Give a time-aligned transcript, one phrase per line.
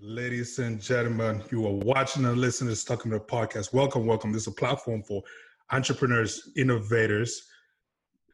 [0.00, 3.72] Ladies and gentlemen, you are watching and listening to Stuck in the Podcast.
[3.72, 4.30] Welcome, welcome.
[4.30, 5.24] This is a platform for
[5.72, 7.42] entrepreneurs, innovators,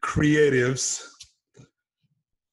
[0.03, 1.07] creatives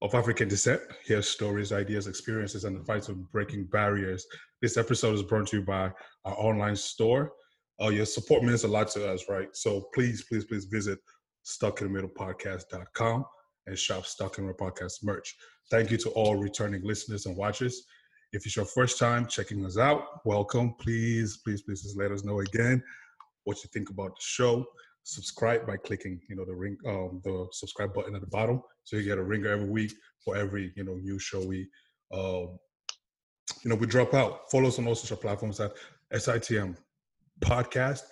[0.01, 0.81] of African descent.
[1.05, 4.25] Hear stories, ideas, experiences, and advice of breaking barriers.
[4.63, 5.93] This episode is brought to you by
[6.25, 7.35] our online store.
[7.83, 9.55] Uh, your support means a lot to us, right?
[9.55, 10.99] So please, please, please visit
[11.45, 13.27] stuckinthemiddlepodcast.com
[13.67, 15.37] and shop Stuck in the Podcast merch.
[15.71, 17.85] Thank you to all returning listeners and watchers.
[18.33, 20.73] If it's your first time checking us out, welcome.
[20.81, 22.83] Please, please, please just let us know again
[23.45, 24.65] what you think about the show.
[25.03, 28.97] Subscribe by clicking, you know, the ring, um, the subscribe button at the bottom, so
[28.97, 29.93] you get a ringer every week
[30.25, 31.69] for every, you know, new show we,
[32.15, 32.59] um,
[33.63, 34.51] you know, we drop out.
[34.51, 35.73] Follow us on all social platforms at
[36.15, 36.75] SITM
[37.41, 38.05] Podcast.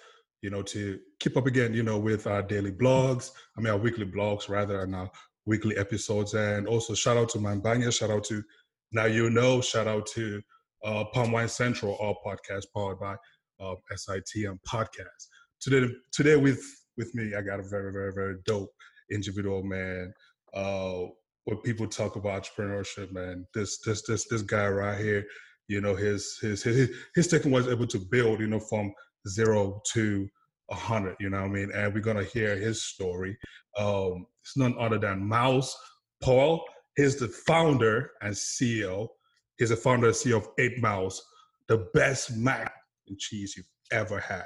[0.43, 3.31] You know, to keep up again, you know, with our daily blogs.
[3.57, 5.11] I mean, our weekly blogs rather, and our
[5.47, 6.35] weekly episodes.
[6.35, 7.97] And also, shout out to Mambanya.
[7.97, 8.43] Shout out to
[8.93, 10.43] now you know, shout out to
[10.85, 13.17] uh, Palm Wine Central, all podcast powered by
[13.61, 15.29] uh, SITM Podcast.
[15.61, 16.63] Today, today with
[16.97, 18.71] with me, I got a very, very, very dope
[19.11, 20.13] individual man.
[20.55, 21.07] Uh,
[21.45, 25.25] when people talk about entrepreneurship, man, this this this this guy right here,
[25.69, 28.93] you know, his his his his taking was able to build, you know, from
[29.29, 30.29] zero to
[30.71, 31.17] a hundred.
[31.21, 31.71] You know what I mean?
[31.75, 33.37] And we're gonna hear his story.
[33.79, 35.77] Um, it's none other than Miles
[36.23, 36.65] Powell.
[37.01, 39.09] He's the founder and CEO.
[39.57, 41.27] He's the founder and CEO of Eight Miles,
[41.67, 42.75] the best mac
[43.09, 44.45] and cheese you've ever had.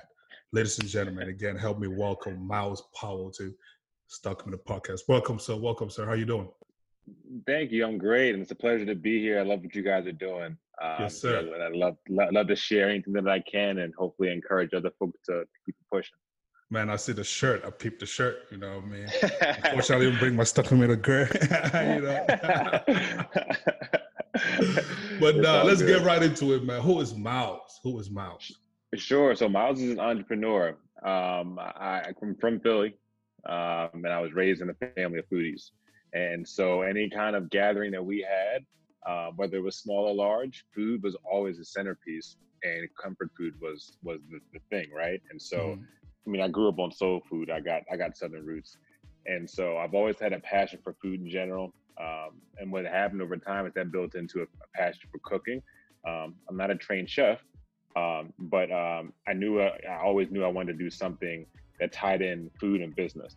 [0.52, 3.52] Ladies and gentlemen, again, help me welcome Miles Powell to
[4.06, 5.00] Stuck in the Podcast.
[5.08, 5.56] Welcome, sir.
[5.56, 6.06] Welcome, sir.
[6.06, 6.48] How you doing?
[7.44, 7.84] Thank you.
[7.84, 9.40] I'm great, and it's a pleasure to be here.
[9.40, 10.56] I love what you guys are doing.
[10.80, 11.38] Um, yes, sir.
[11.38, 14.92] And I love, love love to share anything that I can, and hopefully encourage other
[15.00, 16.14] folks to keep pushing
[16.74, 17.64] man, I see the shirt.
[17.64, 18.48] I peeped the shirt.
[18.50, 19.06] You know what I mean?
[19.64, 21.28] Unfortunately, I didn't bring my stuck in the girl.
[21.32, 22.26] you know.
[25.20, 25.98] but uh, let's good.
[25.98, 26.82] get right into it, man.
[26.82, 27.80] Who is Miles?
[27.84, 28.52] Who is Miles?
[28.96, 29.36] Sure.
[29.36, 30.70] So Miles is an entrepreneur.
[31.04, 32.96] Um, I, I'm from Philly,
[33.46, 35.70] um, and I was raised in a family of foodies.
[36.12, 38.64] And so any kind of gathering that we had,
[39.06, 43.54] uh, whether it was small or large, food was always a centerpiece, and comfort food
[43.60, 45.20] was was the, the thing, right?
[45.30, 45.84] And so mm.
[46.26, 47.50] I mean, I grew up on soul food.
[47.50, 48.76] I got I got Southern roots,
[49.26, 51.72] and so I've always had a passion for food in general.
[52.00, 55.62] Um, and what happened over time is that built into a, a passion for cooking.
[56.06, 57.40] Um, I'm not a trained chef,
[57.96, 61.46] um, but um, I knew uh, I always knew I wanted to do something
[61.78, 63.36] that tied in food and business,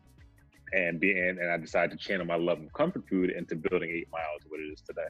[0.74, 4.08] and be and, I decided to channel my love of comfort food into building Eight
[4.12, 5.08] Miles, what it is today.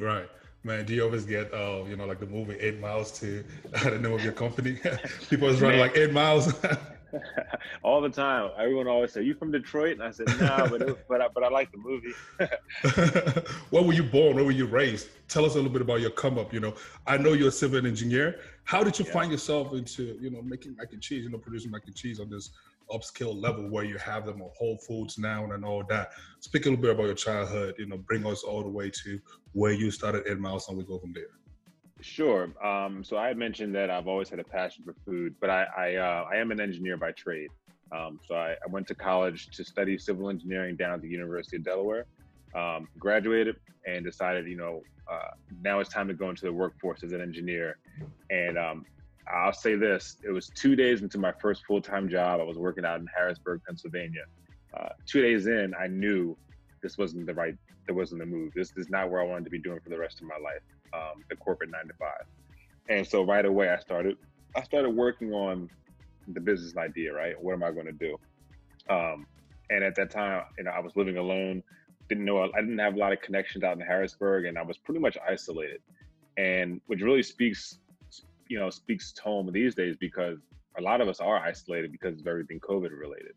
[0.00, 0.28] Right.
[0.64, 3.44] Man, do you always get, uh, you know, like the movie Eight Miles to
[3.84, 4.78] the name of your company?
[5.28, 6.54] People always running like eight miles.
[7.82, 8.50] all the time.
[8.58, 11.44] Everyone always say, "You from Detroit?" And I said, "No, nah, but but I, but
[11.44, 12.12] I like the movie."
[13.70, 14.36] Where were you born?
[14.36, 15.08] Where were you raised?
[15.28, 16.52] Tell us a little bit about your come up.
[16.52, 16.74] You know,
[17.06, 18.40] I know you're a civil engineer.
[18.64, 19.12] How did you yeah.
[19.12, 21.24] find yourself into you know making mac and cheese?
[21.24, 22.50] You know, producing mac and cheese on this
[22.90, 26.10] upscale level where you have them on Whole Foods now and all that.
[26.40, 27.74] Speak a little bit about your childhood.
[27.78, 29.20] You know, bring us all the way to
[29.52, 31.24] where you started in Miles, and we go from there.
[32.02, 32.52] Sure.
[32.64, 35.94] Um, so I mentioned that I've always had a passion for food, but I I,
[35.94, 37.48] uh, I am an engineer by trade.
[37.92, 41.58] Um, so I, I, went to college to study civil engineering down at the University
[41.58, 42.06] of Delaware.
[42.54, 45.30] Um, graduated and decided, you know, uh,
[45.62, 47.78] now it's time to go into the workforce as an engineer.
[48.30, 48.84] And um,
[49.32, 52.40] I'll say this: it was two days into my first full-time job.
[52.40, 54.24] I was working out in Harrisburg, Pennsylvania.
[54.74, 56.36] Uh, two days in, I knew
[56.82, 57.54] this wasn't the right,
[57.86, 58.52] there wasn't the move.
[58.54, 60.38] This, this is not where I wanted to be doing for the rest of my
[60.42, 60.62] life
[60.94, 62.24] um, the corporate nine to five.
[62.88, 64.16] And so right away, I started
[64.56, 65.68] I started working on
[66.28, 67.12] the business idea.
[67.12, 68.16] Right, what am I going to do?
[68.90, 69.26] Um,
[69.70, 71.62] and at that time, you know, I was living alone.
[72.08, 74.78] Didn't know I didn't have a lot of connections out in Harrisburg, and I was
[74.78, 75.80] pretty much isolated.
[76.36, 77.78] And which really speaks,
[78.48, 80.38] you know, speaks home these days because
[80.78, 83.32] a lot of us are isolated because of everything COVID related.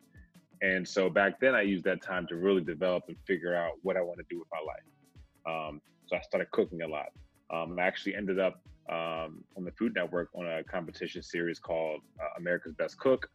[0.61, 3.97] And so back then, I used that time to really develop and figure out what
[3.97, 5.69] I want to do with my life.
[5.69, 7.07] Um, so I started cooking a lot.
[7.51, 12.01] Um, I actually ended up um, on the Food Network on a competition series called
[12.19, 13.29] uh, America's Best Cook.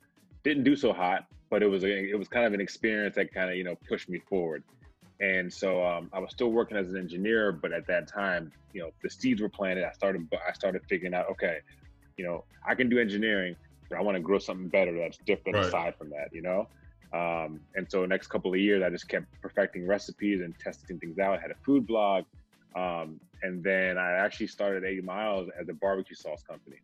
[0.44, 3.32] Didn't do so hot, but it was a, it was kind of an experience that
[3.32, 4.62] kind of you know pushed me forward.
[5.20, 8.80] And so um, I was still working as an engineer, but at that time, you
[8.80, 9.84] know, the seeds were planted.
[9.84, 11.58] I started I started figuring out, okay,
[12.16, 13.54] you know, I can do engineering,
[13.88, 15.66] but I want to grow something better that's different right.
[15.66, 16.68] aside from that, you know.
[17.12, 21.18] Um, and so next couple of years, I just kept perfecting recipes and testing things
[21.18, 21.38] out.
[21.38, 22.24] I had a food blog,
[22.76, 26.76] um, and then I actually started Eight Miles as a barbecue sauce company.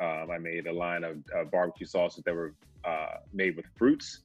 [0.00, 1.16] Um, I made a line of
[1.50, 2.54] barbecue sauces that were
[2.84, 4.20] uh, made with fruits,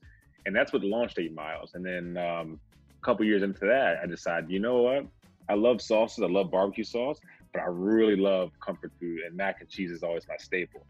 [0.46, 1.72] and that's what launched Eight Miles.
[1.74, 5.06] And then um, a couple years into that, I decided, you know what?
[5.48, 6.22] I love sauces.
[6.22, 7.18] I love barbecue sauce,
[7.52, 10.86] but I really love comfort food, and mac and cheese is always my staple.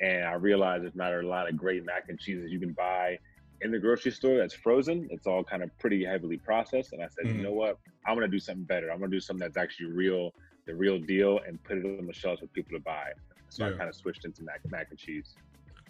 [0.00, 3.18] And I realized there's not a lot of great mac and cheeses you can buy
[3.62, 5.08] in the grocery store that's frozen.
[5.10, 6.92] It's all kind of pretty heavily processed.
[6.92, 7.38] And I said, mm-hmm.
[7.38, 7.78] you know what?
[8.06, 8.90] I'm gonna do something better.
[8.90, 10.32] I'm gonna do something that's actually real,
[10.66, 13.12] the real deal, and put it on the shelves for people to buy.
[13.48, 13.74] So yeah.
[13.74, 15.34] I kind of switched into mac mac and cheese.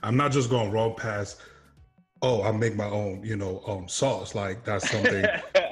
[0.03, 1.41] I'm not just going raw past
[2.23, 4.35] oh, I make my own, you know, um, sauce.
[4.35, 5.25] Like that's something,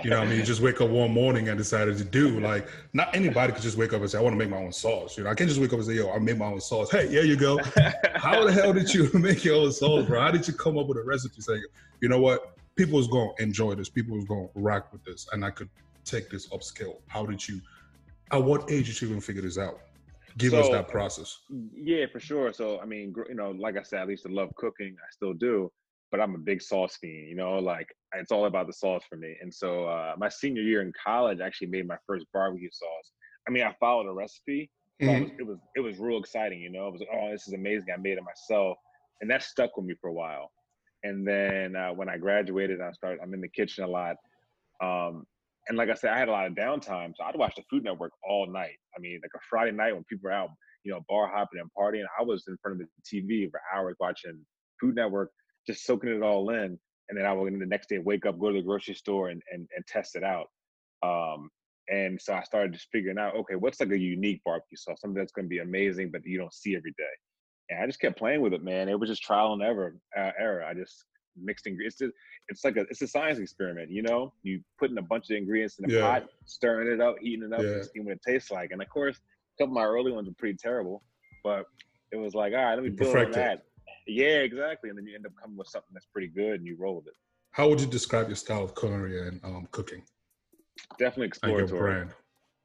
[0.03, 2.41] you know, I mean, you just wake up one morning and decided to do.
[2.41, 4.73] Like, not anybody could just wake up and say, I want to make my own
[4.73, 5.19] sauce.
[5.19, 6.91] You know, I can't just wake up and say, Yo, I made my own sauce.
[6.91, 7.59] Hey, here you go.
[8.15, 10.21] How the hell did you make your own sauce, bro?
[10.21, 11.65] How did you come up with a recipe saying,
[12.01, 15.45] you know what, people was gonna enjoy this, people was gonna rock with this, and
[15.45, 15.69] I could
[16.05, 16.97] take this upscale.
[17.09, 17.61] How did you?
[18.31, 19.81] At what age did you even figure this out?
[20.37, 21.39] Give so, us that process.
[21.75, 22.53] Yeah, for sure.
[22.53, 24.95] So, I mean, you know, like I said, I used to love cooking.
[25.01, 25.73] I still do
[26.11, 29.17] but I'm a big sauce fiend, you know, like it's all about the sauce for
[29.17, 29.37] me.
[29.41, 33.13] And so uh, my senior year in college, I actually made my first barbecue sauce.
[33.47, 34.71] I mean, I followed a recipe.
[35.01, 35.11] Mm-hmm.
[35.11, 36.89] it, was, it was it was real exciting, you know.
[36.89, 37.89] It was like, oh, this is amazing.
[37.95, 38.79] I made it myself,
[39.21, 40.51] and that stuck with me for a while.
[41.05, 43.21] And then uh, when I graduated, I started.
[43.23, 44.17] I'm in the kitchen a lot.
[44.83, 45.25] Um,
[45.69, 47.85] and like I said, I had a lot of downtime, so I'd watch the Food
[47.85, 48.77] Network all night.
[48.97, 50.51] I mean, like a Friday night when people were out,
[50.83, 53.95] you know, bar hopping and partying, I was in front of the TV for hours
[54.01, 54.41] watching
[54.81, 55.31] Food Network
[55.67, 56.79] just soaking it all in.
[57.09, 59.31] And then I would in the next day wake up, go to the grocery store
[59.31, 60.49] and, and, and test it out.
[61.03, 61.49] Um,
[61.89, 65.19] and so I started just figuring out, okay, what's like a unique barbecue sauce, something
[65.19, 67.05] that's going to be amazing, but you don't see every day.
[67.71, 68.89] And I just kept playing with it, man.
[68.89, 69.97] It was just trial and error.
[70.17, 70.65] Uh, error.
[70.65, 71.05] I just
[71.43, 72.01] mixed ingredients.
[72.01, 72.15] It's,
[72.49, 74.33] it's like a it's a science experiment, you know.
[74.43, 76.01] You putting a bunch of ingredients in a yeah.
[76.01, 77.69] pot, stirring it up, heating it up, yeah.
[77.69, 78.71] and seeing what it tastes like.
[78.73, 81.03] And of course, a couple of my early ones were pretty terrible,
[81.45, 81.65] but
[82.11, 83.65] it was like, all right, let me build on that.
[84.09, 84.89] Yeah, exactly.
[84.89, 87.07] And then you end up coming with something that's pretty good and you roll with
[87.07, 87.15] it.
[87.53, 90.03] How would you describe your style of culinary and um, cooking?
[90.99, 91.81] Definitely exploratory.
[91.81, 92.11] brand.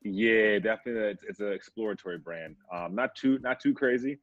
[0.03, 1.01] Yeah, definitely.
[1.11, 2.55] It's, it's an exploratory brand.
[2.73, 4.19] Um, not too not too crazy,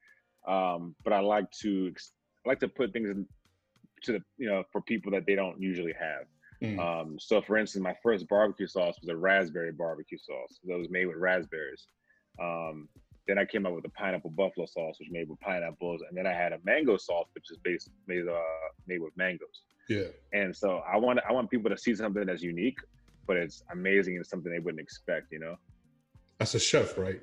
[0.47, 1.93] um, but I like to
[2.45, 3.27] I like to put things in,
[4.05, 6.27] to the you know for people that they don't usually have.
[6.63, 6.79] Mm.
[6.79, 10.91] Um, so, for instance, my first barbecue sauce was a raspberry barbecue sauce that was
[10.91, 11.87] made with raspberries.
[12.41, 12.89] Um,
[13.27, 16.27] then I came up with a pineapple buffalo sauce, which made with pineapples, and then
[16.27, 18.41] I had a mango sauce, which is based made uh
[18.87, 19.63] made with mangoes.
[19.89, 20.09] Yeah.
[20.33, 22.79] And so I want I want people to see something that's unique,
[23.27, 25.33] but it's amazing and something they wouldn't expect.
[25.33, 25.57] You know.
[26.41, 27.21] As a chef, right?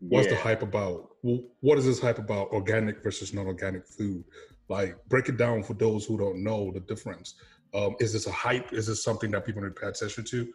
[0.00, 0.34] What's yeah.
[0.34, 1.10] the hype about?
[1.20, 2.50] What is this hype about?
[2.50, 4.24] Organic versus non-organic food.
[4.68, 7.34] Like, break it down for those who don't know the difference.
[7.74, 8.72] Um, is this a hype?
[8.72, 10.52] Is this something that people need to pay attention to?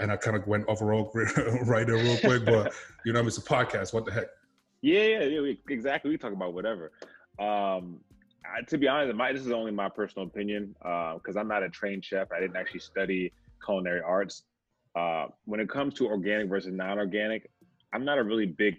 [0.00, 2.72] And I kind of went off a road right there real quick, but
[3.04, 3.92] you know, it's a podcast.
[3.92, 4.26] What the heck?
[4.82, 6.10] Yeah, yeah, yeah exactly.
[6.10, 6.92] We talk about whatever.
[7.38, 8.00] Um,
[8.44, 11.62] I, to be honest, my this is only my personal opinion because uh, I'm not
[11.62, 12.28] a trained chef.
[12.32, 13.32] I didn't actually study
[13.64, 14.44] culinary arts.
[14.96, 17.48] Uh, when it comes to organic versus non-organic,
[17.92, 18.76] I'm not a really big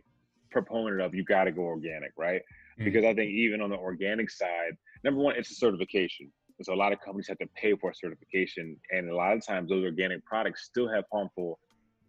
[0.51, 2.41] proponent of you got to go organic, right?
[2.41, 2.85] Mm-hmm.
[2.85, 6.31] Because I think even on the organic side, number one, it's a certification.
[6.61, 9.43] And so a lot of companies have to pay for certification, and a lot of
[9.43, 11.57] times those organic products still have harmful,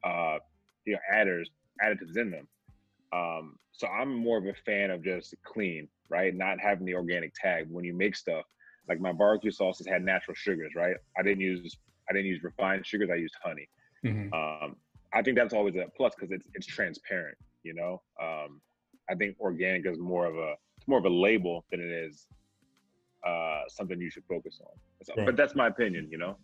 [0.04, 0.36] uh,
[0.84, 1.48] you know, adders,
[1.82, 2.46] additives in them.
[3.14, 6.34] Um, so I'm more of a fan of just clean, right?
[6.34, 8.44] Not having the organic tag when you make stuff.
[8.90, 10.96] Like my barbecue sauces had natural sugars, right?
[11.18, 11.78] I didn't use
[12.10, 13.08] I didn't use refined sugars.
[13.10, 13.70] I used honey.
[14.04, 14.34] Mm-hmm.
[14.34, 14.76] Um,
[15.14, 17.38] I think that's always a plus because it's it's transparent.
[17.62, 18.60] You know, um,
[19.08, 22.26] I think organic is more of a it's more of a label than it is
[23.26, 24.72] uh, something you should focus on.
[25.04, 25.26] So, right.
[25.26, 26.36] But that's my opinion, you know.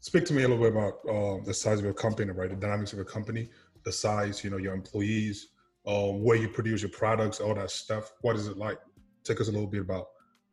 [0.00, 2.48] Speak to me a little bit about uh, the size of your company, right?
[2.48, 3.48] The dynamics of your company,
[3.84, 5.48] the size, you know, your employees,
[5.86, 8.12] uh, where you produce your products, all that stuff.
[8.20, 8.78] What is it like?
[9.24, 10.06] Take us a little bit about,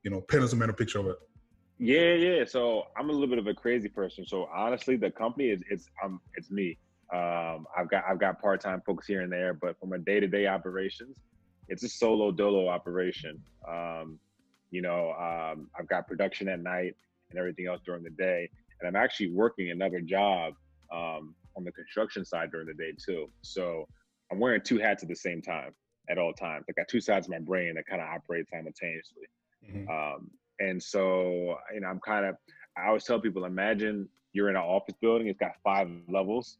[0.03, 1.17] you know, paint us a mental picture of it.
[1.77, 2.45] Yeah, yeah.
[2.45, 4.25] So I'm a little bit of a crazy person.
[4.25, 6.77] So honestly, the company is it's um it's me.
[7.13, 10.19] Um, I've got I've got part time folks here and there, but from a day
[10.19, 11.17] to day operations,
[11.67, 13.41] it's a solo dolo operation.
[13.67, 14.19] Um,
[14.75, 16.95] you know, um, I've got production at night
[17.29, 18.49] and everything else during the day.
[18.81, 20.53] And I'm actually working another job
[20.91, 23.31] um, on the construction side during the day too.
[23.41, 23.87] So
[24.29, 25.71] I'm wearing two hats at the same time
[26.09, 26.65] at all times.
[26.69, 29.23] I got two sides of my brain that kind of operate simultaneously.
[29.65, 29.89] Mm-hmm.
[29.89, 30.29] Um,
[30.59, 32.35] and so, you know, I'm kind of,
[32.77, 36.57] I always tell people, imagine you're in an office building, it's got five levels.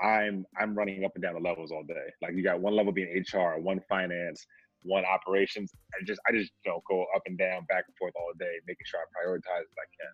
[0.00, 2.06] I'm I'm running up and down the levels all day.
[2.22, 4.46] Like you got one level being HR, one finance,
[4.82, 5.72] one operations.
[5.94, 8.58] I just I just you know go up and down, back and forth all day,
[8.66, 10.12] making sure I prioritize as I can.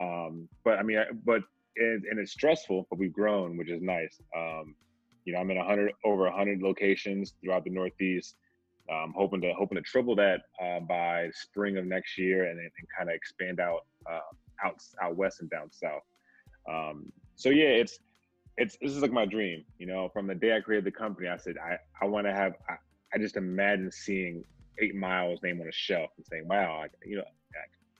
[0.00, 1.42] Um, but I mean, I, but
[1.76, 4.20] and, and, it's stressful, but we've grown, which is nice.
[4.36, 4.74] Um,
[5.24, 8.36] you know, I'm in 100 over 100 locations throughout the Northeast.
[8.92, 12.70] Um, hoping to hoping to triple that uh, by spring of next year, and, and
[12.96, 14.20] kind of expand out uh,
[14.64, 16.02] out out west and down south.
[16.68, 17.98] Um, so yeah, it's
[18.58, 19.64] it's this is like my dream.
[19.78, 22.34] You know, from the day I created the company, I said I I want to
[22.34, 22.54] have.
[23.14, 24.44] I just imagine seeing
[24.78, 27.24] Eight Miles name on a shelf and saying, "Wow, I, you know,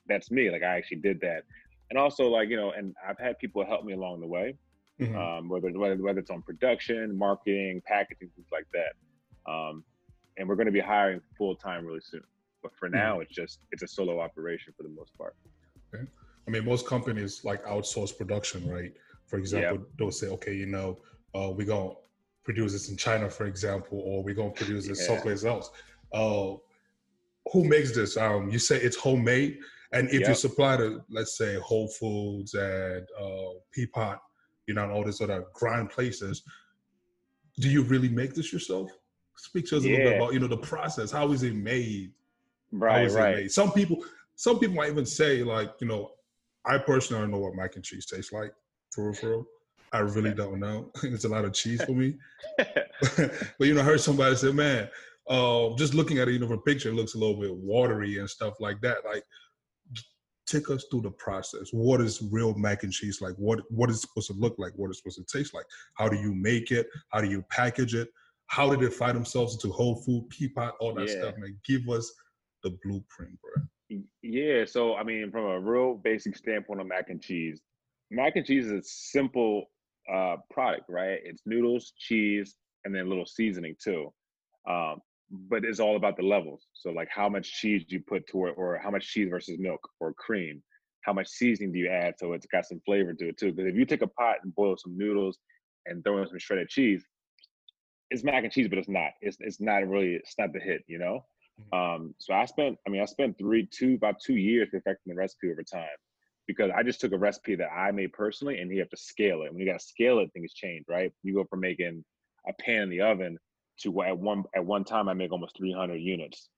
[0.09, 1.45] that's me." Like I actually did that,
[1.91, 4.57] and also like you know, and I've had people help me along the way,
[5.01, 5.17] mm-hmm.
[5.17, 9.51] um, whether whether whether it's on production, marketing, packaging, things like that.
[9.51, 9.85] Um,
[10.37, 12.25] and we're going to be hiring full time really soon.
[12.63, 12.97] But for mm-hmm.
[12.97, 15.37] now, it's just it's a solo operation for the most part.
[15.95, 16.05] Okay.
[16.47, 18.93] I mean, most companies like outsource production, right?
[19.27, 19.85] For example, yeah.
[19.99, 20.99] they'll say, okay, you know,
[21.35, 21.97] uh, we're going to
[22.45, 25.07] produce this in China, for example, or we're going to produce this yeah.
[25.07, 25.71] someplace else.
[26.13, 26.53] Uh,
[27.53, 28.17] who makes this?
[28.17, 29.59] Um, you say it's homemade.
[29.93, 30.29] And if yep.
[30.31, 34.19] you supply to, let's say, Whole Foods and uh, Peapod,
[34.67, 36.43] you know, and all these other grind places,
[37.59, 38.91] do you really make this yourself?
[39.37, 39.91] Speak to us yeah.
[39.91, 41.11] a little bit about, you know, the process.
[41.13, 42.13] How is it made?
[42.73, 43.37] Right, right.
[43.37, 43.53] Made?
[43.53, 44.05] Some people,
[44.37, 46.13] some people might even say, like, you know,
[46.65, 48.53] I personally don't know what mac and cheese tastes like
[48.91, 49.47] for real, for real.
[49.95, 50.91] I really don't know.
[51.05, 52.17] it's a lot of cheese for me.
[52.59, 54.89] but you know, I heard somebody say, "Man,
[55.29, 58.19] uh, just looking at it, you know, from picture, it looks a little bit watery
[58.19, 59.23] and stuff like that." Like,
[60.47, 61.71] take us through the process.
[61.71, 63.35] What is real mac and cheese like?
[63.37, 64.73] What what is supposed to look like?
[64.75, 65.67] What is supposed to taste like?
[65.95, 66.89] How do you make it?
[67.11, 68.09] How do you package it?
[68.47, 71.21] How did it find themselves into Whole Food, Peapod, all that yeah.
[71.21, 71.35] stuff?
[71.39, 72.13] Man, give us
[72.63, 74.03] the blueprint, bro.
[74.23, 74.65] Yeah.
[74.65, 77.61] So, I mean, from a real basic standpoint of mac and cheese,
[78.11, 79.67] mac and cheese is a simple
[80.13, 81.21] uh, product, right?
[81.25, 84.13] It's noodles, cheese, and then a little seasoning too.
[84.69, 86.67] Um, but it's all about the levels.
[86.75, 89.81] So like how much cheese you put to it, or how much cheese versus milk
[90.01, 90.63] or cream.
[91.03, 93.53] How much seasoning do you add so it's got some flavor to it too?
[93.53, 95.39] Because if you take a pot and boil some noodles
[95.87, 97.05] and throw in some shredded cheese,
[98.11, 99.11] it's mac and cheese, but it's not.
[99.21, 100.15] It's it's not really.
[100.15, 101.25] It's not the hit, you know.
[101.61, 102.05] Mm-hmm.
[102.05, 102.79] Um, so I spent.
[102.87, 105.89] I mean, I spent three, two, about two years perfecting the recipe over time
[106.47, 109.43] because I just took a recipe that I made personally and you have to scale
[109.43, 109.53] it.
[109.53, 111.13] When you got to scale it, things change, right?
[111.23, 112.05] You go from making
[112.47, 113.39] a pan in the oven
[113.81, 116.49] to at one at one time I make almost 300 units.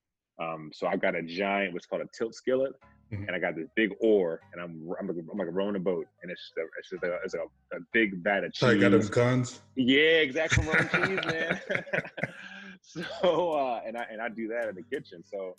[0.41, 2.73] Um, so I got a giant, what's called a tilt skillet,
[3.11, 3.23] mm-hmm.
[3.23, 6.31] and I got this big oar, and I'm I'm, I'm like rowing a boat, and
[6.31, 8.61] it's just a, it's just a, it's a, a big vat of cheese.
[8.61, 9.63] So you got those guns?
[9.77, 10.65] Yeah, exactly.
[10.93, 11.61] cheese, man.
[12.83, 15.25] so uh, and I and I do that in the kitchen.
[15.25, 15.55] So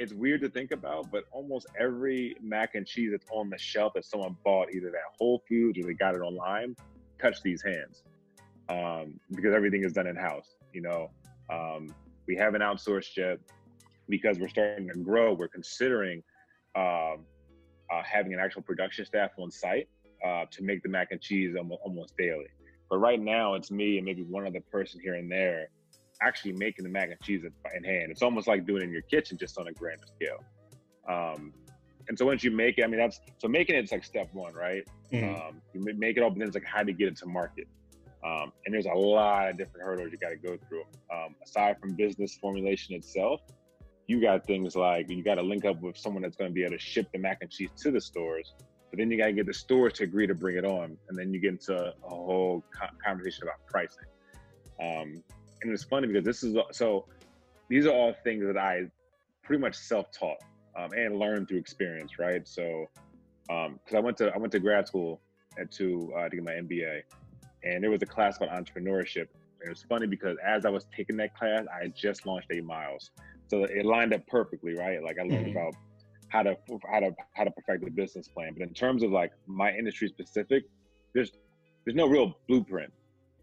[0.00, 3.92] it's weird to think about, but almost every mac and cheese that's on the shelf
[3.94, 6.74] that someone bought either at Whole Foods or they got it online
[7.20, 8.02] touch these hands
[8.70, 10.56] um, because everything is done in house.
[10.72, 11.10] You know,
[11.52, 11.94] um,
[12.26, 13.40] we haven't outsourced yet
[14.08, 15.34] because we're starting to grow.
[15.34, 16.22] We're considering
[16.74, 17.26] um,
[17.92, 19.86] uh, having an actual production staff on site
[20.26, 22.46] uh, to make the mac and cheese almost, almost daily.
[22.88, 25.68] But right now, it's me and maybe one other person here and there
[26.22, 28.10] actually making the mac and cheese in hand.
[28.10, 30.44] It's almost like doing it in your kitchen, just on a grander scale.
[31.08, 31.52] Um,
[32.08, 34.52] and so once you make it, I mean, that's so making it's like step one,
[34.54, 34.82] right?
[35.12, 35.48] Mm.
[35.48, 37.68] Um, you make it all, but then it's like how to get it to market.
[38.24, 40.84] Um, and there's a lot of different hurdles you got to go through.
[41.12, 43.40] Um, aside from business formulation itself,
[44.06, 46.64] you got things like you got to link up with someone that's going to be
[46.64, 48.54] able to ship the mac and cheese to the stores.
[48.90, 51.16] But then you got to get the stores to agree to bring it on, and
[51.16, 52.64] then you get into a whole
[53.04, 54.04] conversation about pricing.
[54.82, 55.22] Um,
[55.62, 57.06] and it's funny because this is so
[57.68, 58.90] these are all things that I
[59.42, 60.38] pretty much self-taught
[60.76, 62.46] um, and learned through experience, right?
[62.46, 62.86] So
[63.46, 65.20] because um, I went to I went to grad school
[65.58, 67.02] at to uh, to get my MBA,
[67.64, 69.26] and there was a class about entrepreneurship.
[69.60, 72.48] And it was funny because as I was taking that class, I had just launched
[72.50, 73.10] Eight Miles,
[73.48, 75.02] so it lined up perfectly, right?
[75.02, 75.56] Like I learned mm-hmm.
[75.56, 75.74] about
[76.28, 76.56] how to
[76.90, 78.54] how to how to perfect the business plan.
[78.56, 80.64] But in terms of like my industry specific,
[81.12, 81.32] there's
[81.84, 82.92] there's no real blueprint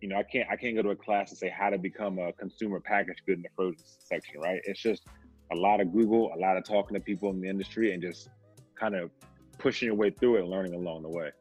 [0.01, 2.19] you know, I can't I can't go to a class and say how to become
[2.19, 4.61] a consumer packaged good in the frozen section, right?
[4.65, 5.03] It's just
[5.51, 8.29] a lot of Google, a lot of talking to people in the industry, and just
[8.75, 9.09] kind of
[9.57, 11.31] pushing your way through it and learning along the way.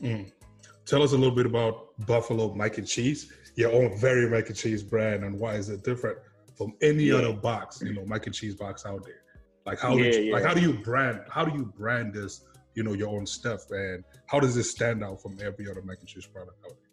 [0.00, 0.30] Mm.
[0.84, 4.56] Tell us a little bit about Buffalo Mac and Cheese, your own very mac and
[4.56, 6.18] cheese brand, and why is it different
[6.56, 7.16] from any yeah.
[7.16, 9.22] other box, you know, mac and cheese box out there?
[9.64, 10.32] Like how yeah, you, yeah.
[10.34, 12.44] like how do you brand how do you brand this,
[12.74, 15.98] you know, your own stuff, and how does this stand out from every other mac
[15.98, 16.85] and cheese product out there?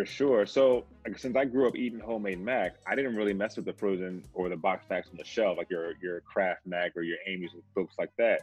[0.00, 0.46] For sure.
[0.46, 4.24] So since I grew up eating homemade mac, I didn't really mess with the frozen
[4.32, 7.52] or the box packs on the shelf, like your your Kraft mac or your Amy's
[7.52, 8.40] and folks like that,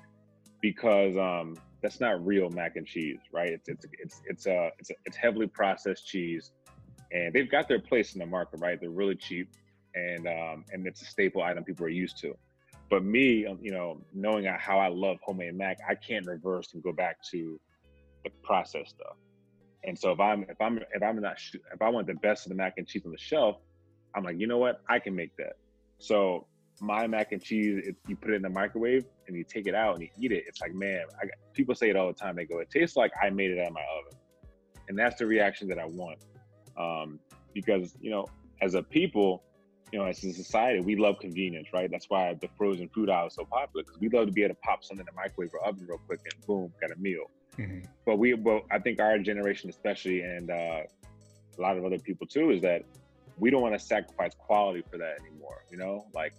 [0.61, 3.49] because um, that's not real mac and cheese, right?
[3.49, 6.51] It's it's it's it's a uh, it's a, it's heavily processed cheese,
[7.11, 8.79] and they've got their place in the market, right?
[8.79, 9.49] They're really cheap,
[9.95, 12.37] and um, and it's a staple item people are used to.
[12.87, 16.83] But me, um, you know, knowing how I love homemade mac, I can't reverse and
[16.83, 17.59] go back to
[18.23, 19.15] the processed stuff.
[19.87, 21.37] And so if I'm if I'm if I'm not
[21.73, 23.55] if I want the best of the mac and cheese on the shelf,
[24.13, 25.53] I'm like, you know what, I can make that.
[25.97, 26.45] So
[26.81, 29.73] my mac and cheese, if you put it in the microwave and you take it
[29.73, 30.43] out and you eat it.
[30.45, 31.05] It's like, man,
[31.53, 32.35] people say it all the time.
[32.35, 34.19] They go, it tastes like I made it out of my oven.
[34.89, 36.19] and that's the reaction that I want.
[36.77, 37.19] Um,
[37.53, 38.27] because you know,
[38.61, 39.43] as a people,
[39.93, 41.89] you know, as a society, we love convenience, right?
[41.89, 44.55] That's why the frozen food aisle is so popular because we love to be able
[44.55, 47.31] to pop something in the microwave or oven real quick and boom, got a meal.
[47.59, 47.85] Mm-hmm.
[48.05, 50.81] But we, well, I think our generation, especially, and uh,
[51.57, 52.83] a lot of other people too, is that
[53.37, 55.63] we don't want to sacrifice quality for that anymore.
[55.71, 56.33] You know, like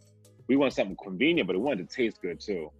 [0.48, 2.70] we want something convenient, but we want it to taste good too.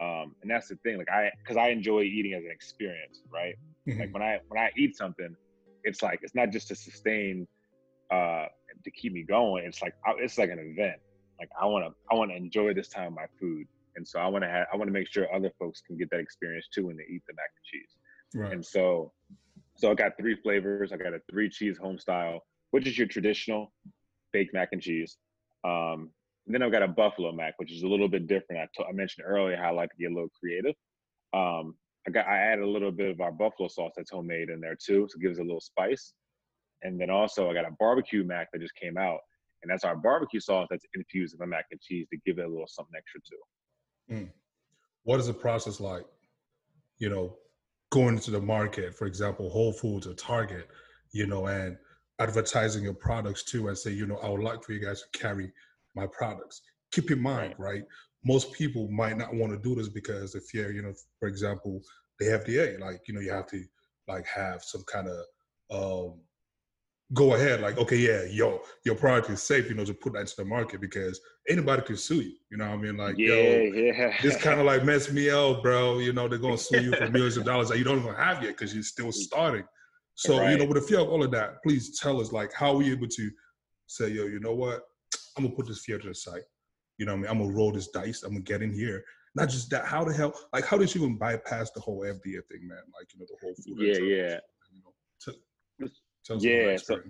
[0.00, 0.98] Um, and that's the thing.
[0.98, 3.54] Like I, because I enjoy eating as an experience, right?
[3.86, 4.00] Mm-hmm.
[4.00, 5.34] Like when I when I eat something,
[5.84, 7.46] it's like it's not just to sustain
[8.10, 8.46] uh
[8.84, 9.64] to keep me going.
[9.64, 11.00] It's like it's like an event.
[11.38, 14.28] Like I want to I want to enjoy this time my food, and so I
[14.28, 16.86] want to have I want to make sure other folks can get that experience too
[16.86, 17.96] when they eat the mac and cheese.
[18.34, 18.52] Right.
[18.52, 19.12] And so,
[19.76, 20.92] so I got three flavors.
[20.92, 23.72] I got a three cheese home style, which is your traditional
[24.32, 25.16] baked mac and cheese.
[25.64, 26.10] Um,
[26.46, 28.62] and then I've got a buffalo mac, which is a little bit different.
[28.62, 30.74] I, t- I mentioned earlier how I like to get a little creative.
[31.34, 31.74] Um,
[32.06, 34.76] I got I added a little bit of our buffalo sauce that's homemade in there
[34.76, 36.12] too, so it gives it a little spice.
[36.82, 39.18] And then also I got a barbecue mac that just came out,
[39.62, 42.44] and that's our barbecue sauce that's infused in the mac and cheese to give it
[42.44, 43.42] a little something extra too.
[44.10, 44.30] Mm.
[45.04, 46.04] What is the process like?
[46.98, 47.36] You know,
[47.90, 50.68] going into the market, for example, Whole Foods or Target,
[51.12, 51.76] you know, and
[52.18, 55.18] advertising your products too, and say, you know, I would like for you guys to
[55.18, 55.52] carry
[55.94, 56.62] my products.
[56.92, 57.74] Keep in mind, right?
[57.74, 57.84] right
[58.26, 61.80] most people might not want to do this because if you're, you know, for example,
[62.18, 63.62] the FDA, like, you know, you have to
[64.08, 65.24] like have some kind of
[65.70, 66.20] um
[67.12, 70.20] go ahead, like, okay, yeah, yo, your product is safe, you know, to put that
[70.20, 72.32] into the market because anybody can sue you.
[72.50, 72.96] You know what I mean?
[72.96, 74.16] Like, yeah, yo, yeah.
[74.22, 75.98] this kind of like mess me up, bro.
[75.98, 78.42] You know, they're gonna sue you for millions of dollars that you don't even have
[78.42, 79.14] yet because you're still mm.
[79.14, 79.64] starting.
[80.14, 80.50] So, right.
[80.50, 82.76] you know, with if fear of all of that, please tell us like how are
[82.76, 83.30] we able to
[83.86, 84.82] say, yo, you know what?
[85.36, 86.40] I'm gonna put this fear to the side.
[86.98, 87.30] You know what I mean?
[87.30, 88.22] I'm gonna roll this dice.
[88.22, 89.04] I'm gonna get in here.
[89.34, 89.84] Not just that.
[89.84, 90.32] How the hell?
[90.52, 92.78] Like, how did you even bypass the whole FDA thing, man?
[92.98, 93.76] Like, you know, the whole food.
[93.78, 94.38] Yeah, yeah.
[96.28, 96.76] You know, t- yeah.
[96.76, 97.00] So,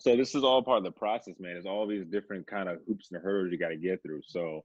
[0.00, 1.56] so this is all part of the process, man.
[1.56, 4.20] It's all these different kind of hoops and hurdles you got to get through.
[4.26, 4.64] So,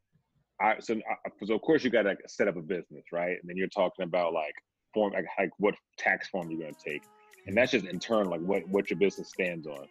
[0.62, 3.38] I so I, so of course you got to set up a business, right?
[3.42, 4.54] And then you're talking about like
[4.94, 7.02] form, like, like what tax form you're going to take,
[7.48, 9.88] and that's just in turn like what what your business stands on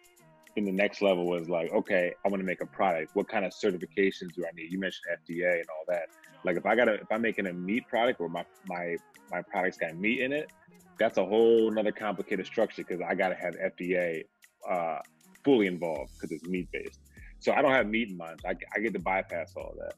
[0.55, 3.11] then the next level was like, okay, I want to make a product.
[3.13, 4.71] What kind of certifications do I need?
[4.71, 6.03] You mentioned FDA and all that.
[6.45, 8.97] Like if I got to, if I'm making a meat product or my my
[9.31, 10.51] my product's got meat in it,
[11.03, 14.23] that's a whole another complicated structure because I got to have FDA
[14.69, 14.99] uh,
[15.43, 17.01] fully involved because it's meat based.
[17.39, 18.39] So I don't have meat in mind.
[18.45, 19.95] I, I get to bypass all that.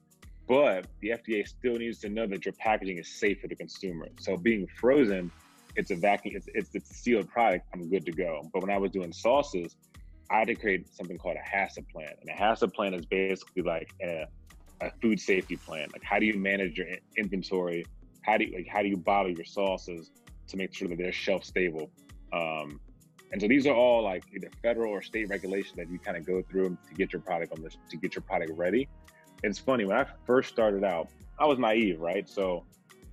[0.48, 4.08] But the FDA still needs to know that your packaging is safe for the consumer.
[4.20, 5.30] So being frozen,
[5.76, 7.68] it's a vacuum, it's, it's, it's a sealed product.
[7.72, 8.42] I'm good to go.
[8.52, 9.76] But when I was doing sauces,
[10.32, 12.14] I had to create something called a HACCP plan.
[12.22, 14.26] And a HACCP plan is basically like a,
[14.82, 15.88] a food safety plan.
[15.94, 17.86] Like how do you manage your inventory?
[18.24, 20.10] How do you like how do you bottle your sauces
[20.48, 21.90] to make sure that they're shelf stable?
[22.34, 22.80] Um,
[23.32, 26.26] and so these are all like either federal or state regulations that you kind of
[26.26, 28.88] go through to get your product on this to get your product ready.
[29.44, 32.28] It's funny when I first started out, I was naive, right?
[32.30, 32.66] So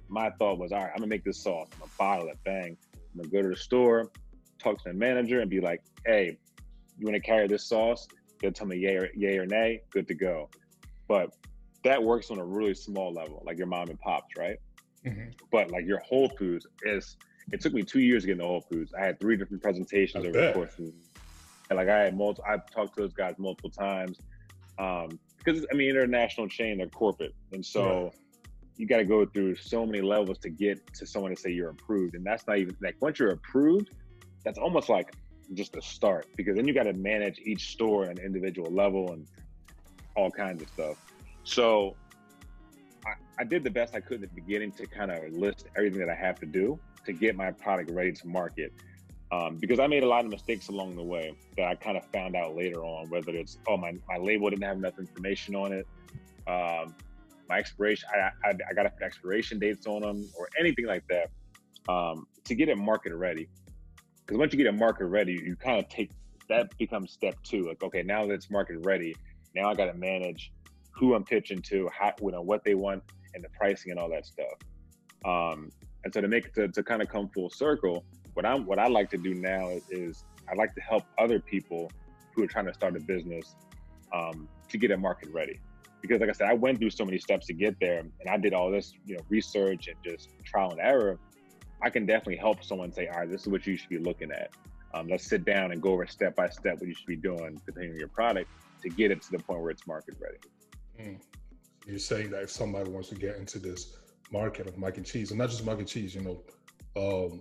[0.08, 1.68] my thought was, all right, I'm gonna make this sauce.
[1.72, 2.76] I'm gonna bottle it, bang.
[2.94, 4.10] I'm gonna go to the store,
[4.58, 6.38] talk to the manager, and be like, hey,
[6.98, 8.06] you want to carry this sauce?
[8.40, 10.50] They'll tell me yay or, yay or nay, good to go.
[11.08, 11.34] But
[11.84, 14.58] that works on a really small level, like your mom and pops, right?
[15.06, 15.30] Mm-hmm.
[15.50, 17.16] But like your Whole Foods is,
[17.52, 18.92] it took me two years to get into Whole Foods.
[18.94, 20.54] I had three different presentations I over bet.
[20.54, 20.78] the course.
[20.78, 20.92] Of,
[21.70, 24.18] and like I had multiple, I've talked to those guys multiple times.
[24.78, 27.34] Um, because I mean, international chain, they're corporate.
[27.52, 28.12] And so right.
[28.76, 31.70] you got to go through so many levels to get to someone to say you're
[31.70, 32.14] approved.
[32.14, 33.90] And that's not even like once you're approved,
[34.44, 35.14] that's almost like
[35.54, 39.12] just a start because then you got to manage each store at an individual level
[39.12, 39.26] and
[40.16, 40.96] all kinds of stuff.
[41.44, 41.96] So
[43.42, 46.08] I, did the best I could at the beginning to kind of list everything that
[46.08, 48.72] I have to do to get my product ready to market.
[49.32, 52.04] Um, because I made a lot of mistakes along the way that I kind of
[52.12, 55.72] found out later on, whether it's, oh, my, my label didn't have enough information on
[55.72, 55.86] it.
[56.46, 56.94] Um,
[57.48, 61.30] my expiration, I, I, I got expiration dates on them or anything like that
[61.88, 63.48] um, to get it market ready
[64.24, 66.10] because once you get a market ready, you kind of take
[66.48, 67.66] that becomes step two.
[67.66, 69.14] Like, okay, now that it's market ready,
[69.54, 70.52] now I got to manage
[70.90, 73.02] who I'm pitching to, how, you know, what they want,
[73.34, 74.58] and the pricing and all that stuff.
[75.24, 75.70] Um,
[76.04, 78.88] and so to make to, to kind of come full circle, what I'm what I
[78.88, 81.90] like to do now is, is I like to help other people
[82.34, 83.54] who are trying to start a business
[84.12, 85.60] um, to get a market ready.
[86.00, 88.36] Because like I said, I went through so many steps to get there, and I
[88.36, 91.18] did all this, you know, research and just trial and error.
[91.80, 94.32] I can definitely help someone say, all right, this is what you should be looking
[94.32, 94.50] at.
[94.94, 97.60] Um, let's sit down and go over step by step what you should be doing
[97.64, 98.50] depending on your product
[98.82, 100.38] to get it to the point where it's market ready.
[101.00, 101.20] Mm.
[101.86, 103.96] You're saying that if somebody wants to get into this
[104.30, 106.42] market of mac and cheese, and not just mac and cheese, you know,
[106.96, 107.40] um,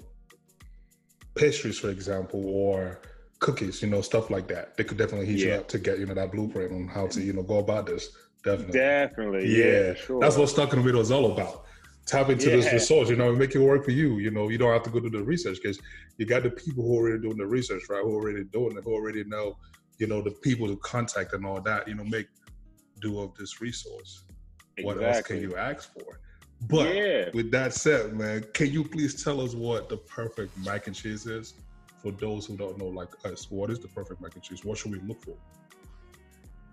[1.36, 3.02] pastries, for example, or
[3.40, 4.78] cookies, you know, stuff like that.
[4.78, 7.22] They could definitely hit you up to get you know that blueprint on how to
[7.22, 8.10] you know go about this.
[8.44, 8.80] Definitely.
[8.80, 9.48] Definitely.
[9.48, 9.94] Yeah, Yeah.
[9.94, 10.20] sure.
[10.20, 11.66] that's what Stuck in the Middle is all about.
[12.08, 14.18] Tap into this resource, you know, and make it work for you.
[14.18, 15.80] You know, you don't have to go do the research because
[16.18, 18.02] you got the people who are already doing the research, right?
[18.02, 19.58] Who are already doing it, who already know,
[20.00, 21.88] you know, the people to contact and all that.
[21.88, 22.26] You know, make
[23.02, 24.24] do of this resource.
[24.84, 26.20] What else can you ask for?
[26.70, 27.30] But yeah.
[27.34, 31.26] with that said, man, can you please tell us what the perfect mac and cheese
[31.26, 31.56] is
[32.02, 33.50] for those who don't know, like us?
[33.50, 34.64] What is the perfect mac and cheese?
[34.64, 35.36] What should we look for?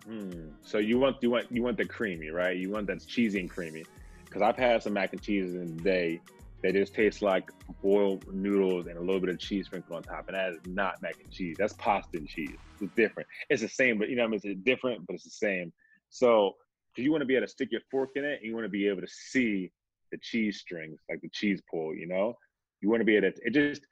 [0.05, 0.49] Hmm.
[0.63, 2.57] So you want you want you want the creamy, right?
[2.57, 3.85] You want that's cheesy and creamy.
[4.25, 6.21] Because I've had some mac and cheeses in the day
[6.63, 7.51] that just taste like
[7.83, 11.01] boiled noodles and a little bit of cheese sprinkled on top, and that is not
[11.03, 11.57] mac and cheese.
[11.59, 12.57] That's pasta and cheese.
[12.81, 13.29] It's different.
[13.49, 15.73] It's the same, but you know, what I mean, it's different, but it's the same.
[16.11, 16.57] So,
[16.99, 18.65] because you want to be able to stick your fork in it, and you want
[18.65, 19.71] to be able to see
[20.11, 21.95] the cheese strings, like the cheese pull.
[21.95, 22.35] You know,
[22.81, 23.39] you want to be able to.
[23.45, 23.83] It just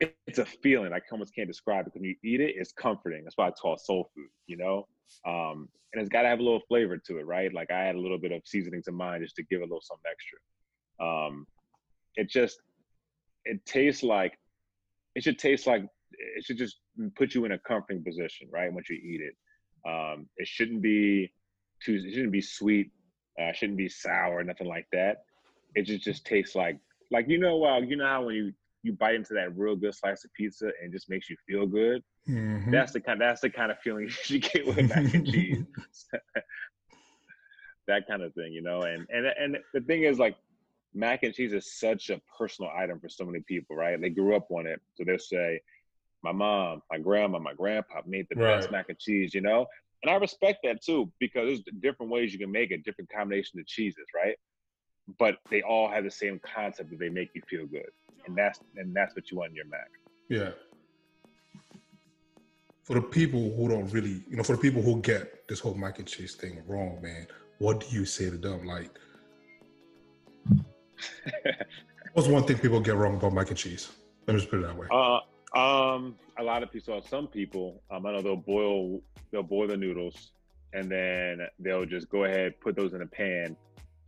[0.00, 0.92] it- it's a feeling.
[0.94, 1.94] I almost can't describe it.
[1.94, 3.24] When you eat it, it's comforting.
[3.24, 4.28] That's why it's called soul food.
[4.46, 4.88] You know,
[5.26, 7.52] um, and it's got to have a little flavor to it, right?
[7.52, 9.82] Like I had a little bit of seasoning to mine just to give a little
[9.82, 11.06] something extra.
[11.06, 11.46] Um,
[12.16, 12.58] it just
[13.44, 14.38] it tastes like
[15.14, 15.82] it should taste like
[16.12, 16.78] it should just
[17.16, 18.72] put you in a comforting position, right?
[18.72, 19.34] Once you eat it,
[19.86, 21.30] um, it shouldn't be
[21.84, 21.94] too.
[22.04, 22.90] It shouldn't be sweet.
[23.40, 24.42] Uh, shouldn't be sour.
[24.42, 25.18] Nothing like that.
[25.74, 26.78] It just just tastes like
[27.10, 29.94] like you know uh, you know how when you you bite into that real good
[29.94, 32.02] slice of pizza and it just makes you feel good.
[32.28, 32.70] Mhm.
[32.70, 33.20] That's the kind.
[33.20, 35.64] That's the kind of feeling you get with mac and cheese.
[37.86, 38.82] that kind of thing, you know.
[38.82, 40.36] And and and the thing is, like,
[40.94, 44.00] mac and cheese is such a personal item for so many people, right?
[44.00, 45.60] They grew up on it, so they'll say,
[46.22, 49.66] "My mom, my grandma, my grandpa made the best mac and cheese," you know.
[50.02, 53.60] And I respect that too because there's different ways you can make it, different combinations
[53.60, 54.36] of cheeses, right?
[55.18, 57.90] But they all have the same concept that they make you feel good,
[58.26, 59.88] and that's and that's what you want in your mac.
[60.28, 60.50] Yeah.
[62.84, 65.74] For the people who don't really, you know, for the people who get this whole
[65.74, 67.26] mac and cheese thing wrong, man,
[67.58, 68.64] what do you say to them?
[68.64, 68.90] Like,
[72.12, 73.90] what's one thing people get wrong about mac and cheese?
[74.26, 74.86] Let me just put it that way.
[74.90, 75.20] Uh,
[75.58, 79.00] um, a lot of people, some people, um, I know they'll boil,
[79.32, 80.30] they'll boil the noodles,
[80.72, 83.56] and then they'll just go ahead, put those in a pan,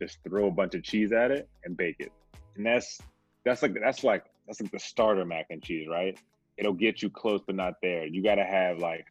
[0.01, 2.11] just throw a bunch of cheese at it and bake it,
[2.55, 2.99] and that's
[3.43, 6.17] that's like that's like that's like the starter mac and cheese, right?
[6.57, 8.05] It'll get you close but not there.
[8.05, 9.05] You gotta have like,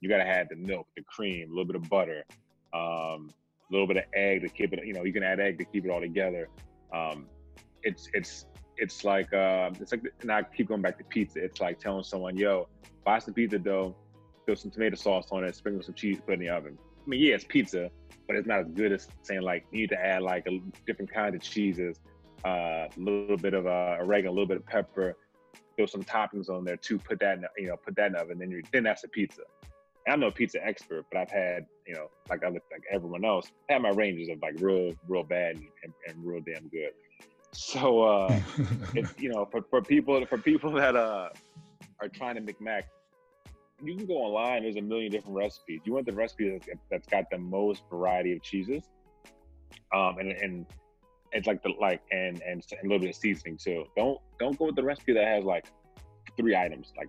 [0.00, 2.24] you gotta have the milk, the cream, a little bit of butter,
[2.72, 3.30] um,
[3.68, 4.80] a little bit of egg to keep it.
[4.86, 6.48] You know, you can add egg to keep it all together.
[6.94, 7.26] Um,
[7.82, 11.42] it's it's it's like uh, it's like and I keep going back to pizza.
[11.42, 12.68] It's like telling someone, "Yo,
[13.04, 13.94] buy some pizza dough,
[14.46, 17.08] throw some tomato sauce on it, sprinkle some cheese, put it in the oven." I
[17.08, 17.90] mean, yeah, it's pizza,
[18.26, 21.12] but it's not as good as saying like you need to add like a different
[21.12, 21.98] kind of cheeses,
[22.44, 25.16] uh, a little bit of uh, oregano, a little bit of pepper,
[25.76, 26.98] throw some toppings on there too.
[26.98, 28.38] Put that in, the, you know, put that in the oven.
[28.38, 29.42] Then you're then that's a pizza.
[30.06, 33.50] And I'm no pizza expert, but I've had you know like other like everyone else,
[33.68, 36.90] I had my ranges of like real real bad and, and real damn good.
[37.54, 38.02] So.
[38.02, 38.40] uh
[38.94, 41.28] it's you know for, for people for people that uh
[42.00, 42.88] are trying to make mac
[43.82, 45.80] you can go online there's a million different recipes.
[45.84, 48.88] You want the recipe that's, that's got the most variety of cheeses?
[49.94, 50.66] Um and and
[51.32, 53.84] it's like the like and, and and a little bit of seasoning too.
[53.96, 55.66] Don't don't go with the recipe that has like
[56.36, 57.08] three items like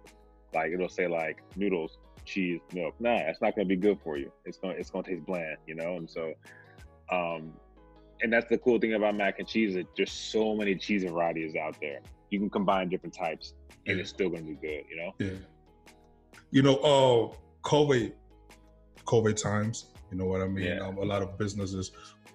[0.54, 2.96] like it'll say like noodles cheese milk.
[3.00, 4.32] Nah it's not going to be good for you.
[4.46, 5.98] It's going to it's going to taste bland you know?
[5.98, 6.34] And so
[7.12, 7.54] um
[8.22, 11.56] and that's the cool thing about mac and cheese is there's so many cheese varieties
[11.56, 12.00] out there
[12.30, 13.54] you can combine different types
[13.88, 14.02] and Yeah.
[14.02, 15.38] it's still going to be good you know Yeah.
[16.52, 17.36] You know, uh,
[17.68, 18.14] COVID,
[19.06, 19.88] COVID times.
[20.12, 20.66] You know what I mean?
[20.66, 20.86] Yeah.
[20.86, 21.92] Um, a lot of businesses,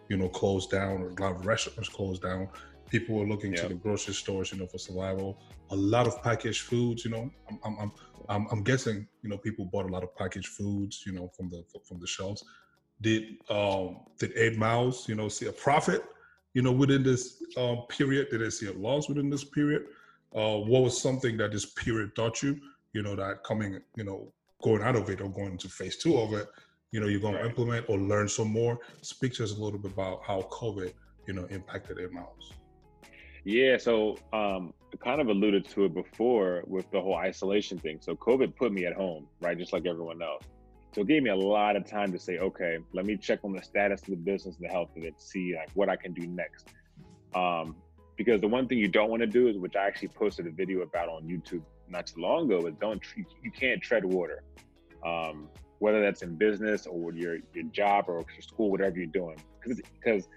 [0.08, 1.02] you know, closed down.
[1.02, 2.48] Or a lot of restaurants closed down.
[2.90, 5.38] People were looking to the grocery stores, you know, for survival.
[5.70, 7.04] A lot of packaged foods.
[7.04, 7.92] You know, I'm, I'm, I'm,
[8.28, 11.48] I'm, I'm guessing, you know, people bought a lot of packaged foods, you know, from
[11.48, 12.42] the from the shelves.
[13.00, 16.04] Did um did Eight Miles, you know, see a profit,
[16.54, 18.28] you know, within this um, period?
[18.30, 19.86] Did they see a loss within this period?
[20.34, 22.60] Uh, what was something that this period taught you?
[22.92, 24.32] you know, that coming, you know,
[24.62, 26.48] going out of it or going to phase two of it,
[26.90, 27.42] you know, you're going Right.
[27.42, 28.80] to implement or learn some more.
[29.02, 30.92] Speak to us a little bit about how COVID,
[31.26, 32.52] you know, impacted Eight Miles.
[33.44, 37.98] Yeah, so um, kind of alluded to it before with the whole isolation thing.
[38.00, 40.42] So COVID put me at home, right, just like everyone else.
[40.94, 43.52] So it gave me a lot of time to say, okay, let me check on
[43.52, 46.12] the status of the business and the health of it, see like what I can
[46.12, 46.68] do next.
[47.34, 47.76] Um,
[48.16, 50.50] because the one thing you don't want to do is, which I actually posted a
[50.50, 53.02] video about on YouTube not too long ago, is don't
[53.42, 54.42] you can't tread water.
[55.06, 55.48] Um,
[55.78, 60.28] whether that's in business or your your job or your school, whatever you're doing, because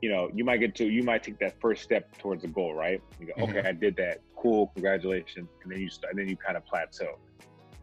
[0.00, 2.72] you know, you might get to, you might take that first step towards a goal,
[2.72, 3.02] right?
[3.18, 3.48] You go, Mhm.
[3.50, 4.20] okay, I did that.
[4.36, 7.18] cool, congratulations, and then you start, and then you kind of plateau,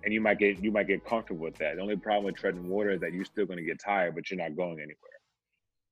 [0.06, 1.76] and you might get you might get comfortable with that.
[1.76, 4.30] The only problem with treading water is that you're still going to get tired, but
[4.30, 4.96] you're not going anywhere.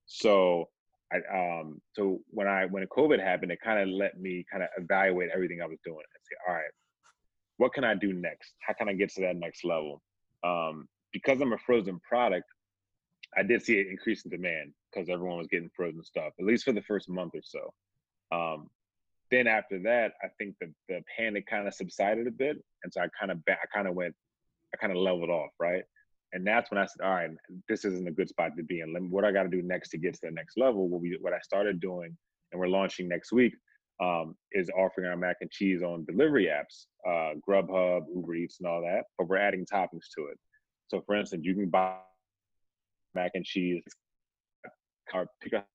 [0.06, 0.68] So,
[1.12, 4.68] I um, so when I when COVID happened, it kind of let me kind of
[4.78, 6.70] evaluate everything I was doing and say, all right,
[7.56, 8.54] what can I do next?
[8.60, 10.00] How can I get to that next level?
[10.44, 12.46] Um, because I'm a frozen product,
[13.36, 16.64] I did see an increase in demand because everyone was getting frozen stuff, at least
[16.64, 17.72] for the first month or so.
[18.32, 18.68] Um,
[19.30, 23.00] then after that, I think the the panic kind of subsided a bit, and so
[23.00, 24.14] I kind of I kind of went,
[24.72, 25.82] I kind of leveled off, right?
[26.32, 27.30] And that's when I said, all right,
[27.68, 28.92] this isn't a good spot to be in.
[29.10, 30.88] What I got to do next to get to the next level?
[30.88, 32.16] What we what I started doing,
[32.52, 33.54] and we're launching next week,
[34.02, 38.68] um, is offering our mac and cheese on delivery apps, uh, Grubhub, Uber Eats, and
[38.68, 39.04] all that.
[39.16, 40.38] But we're adding toppings to it.
[40.88, 41.96] So, for instance, you can buy
[43.14, 43.82] mac and cheese,
[45.12, 45.66] or pick up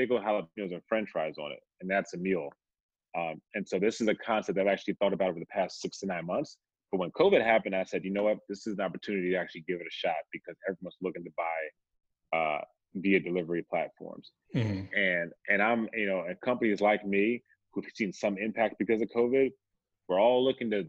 [0.00, 2.48] pickle jalapenos and French fries on it, and that's a meal.
[3.16, 5.80] Um, and so this is a concept that I've actually thought about over the past
[5.80, 6.56] six to nine months.
[6.92, 9.64] But when COVID happened, I said, you know what, this is an opportunity to actually
[9.68, 12.60] give it a shot because everyone's looking to buy uh,
[12.94, 14.30] via delivery platforms.
[14.54, 14.94] Mm-hmm.
[14.96, 19.08] And and I'm you know, and companies like me who've seen some impact because of
[19.14, 19.50] COVID,
[20.08, 20.86] we're all looking to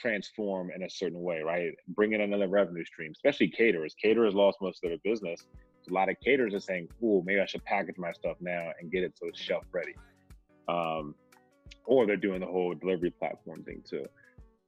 [0.00, 1.72] transform in a certain way, right?
[1.88, 3.94] Bring in another revenue stream, especially caterers.
[4.02, 5.46] Caterers lost most of their business.
[5.90, 8.90] A lot of caterers are saying, "Oh, maybe I should package my stuff now and
[8.90, 9.94] get it so it's shelf ready."
[10.68, 11.14] Um,
[11.86, 14.04] or they're doing the whole delivery platform thing too.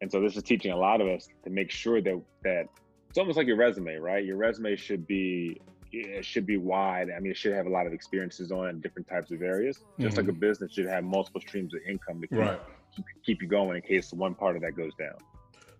[0.00, 2.66] And so this is teaching a lot of us to make sure that that
[3.09, 4.24] it's almost like your resume, right?
[4.24, 5.61] Your resume should be
[5.92, 7.09] it should be wide.
[7.16, 9.79] I mean, it should have a lot of experiences on different types of areas.
[9.98, 10.16] Just mm-hmm.
[10.16, 10.40] like a mm-hmm.
[10.40, 12.61] business should have multiple streams of income to keep, right.
[12.94, 15.14] keep, keep you going in case one part of that goes down.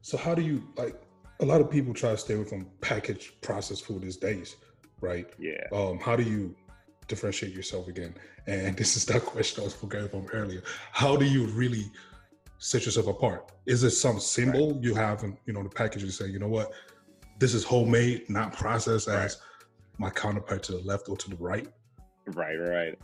[0.01, 1.01] So how do you like?
[1.41, 4.57] A lot of people try to stay away from packaged processed food these days
[5.01, 5.29] right?
[5.39, 5.65] Yeah.
[5.73, 6.55] Um, how do you
[7.09, 8.15] differentiate yourself again?
[8.47, 10.63] And this is that question I was forgetting from earlier.
[10.93, 11.91] How do you really
[12.59, 13.53] set yourself apart?
[13.67, 14.83] Is it some symbol right.
[14.83, 16.73] you have in, you know, the package you say, you know what,
[17.39, 19.25] this is homemade, not processed right.
[19.25, 19.41] as
[19.99, 21.69] my counterpart to the left or to the right?
[22.27, 22.99] Right, right.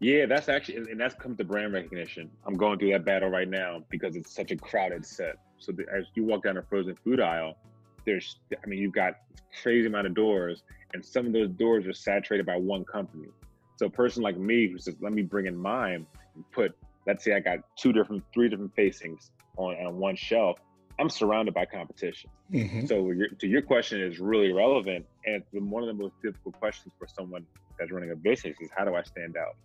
[0.00, 2.30] Yeah, that's actually, and that's comes to brand recognition.
[2.46, 5.36] I'm going through that battle right now because it's such a crowded set.
[5.58, 7.56] So the, as you walk down a frozen food aisle,
[8.04, 9.14] there's, I mean, you've got
[9.62, 10.62] crazy amount of doors,
[10.92, 13.28] and some of those doors are saturated by one company.
[13.76, 17.24] So a person like me who says, let me bring in mine and put, let's
[17.24, 20.58] say I got two different, three different facings on, on one shelf,
[20.98, 22.30] I'm surrounded by competition.
[22.52, 22.86] Mm-hmm.
[22.86, 25.04] So your, to your question is really relevant.
[25.26, 27.44] And one of the most difficult questions for someone
[27.78, 29.56] that's running a business is how do I stand out?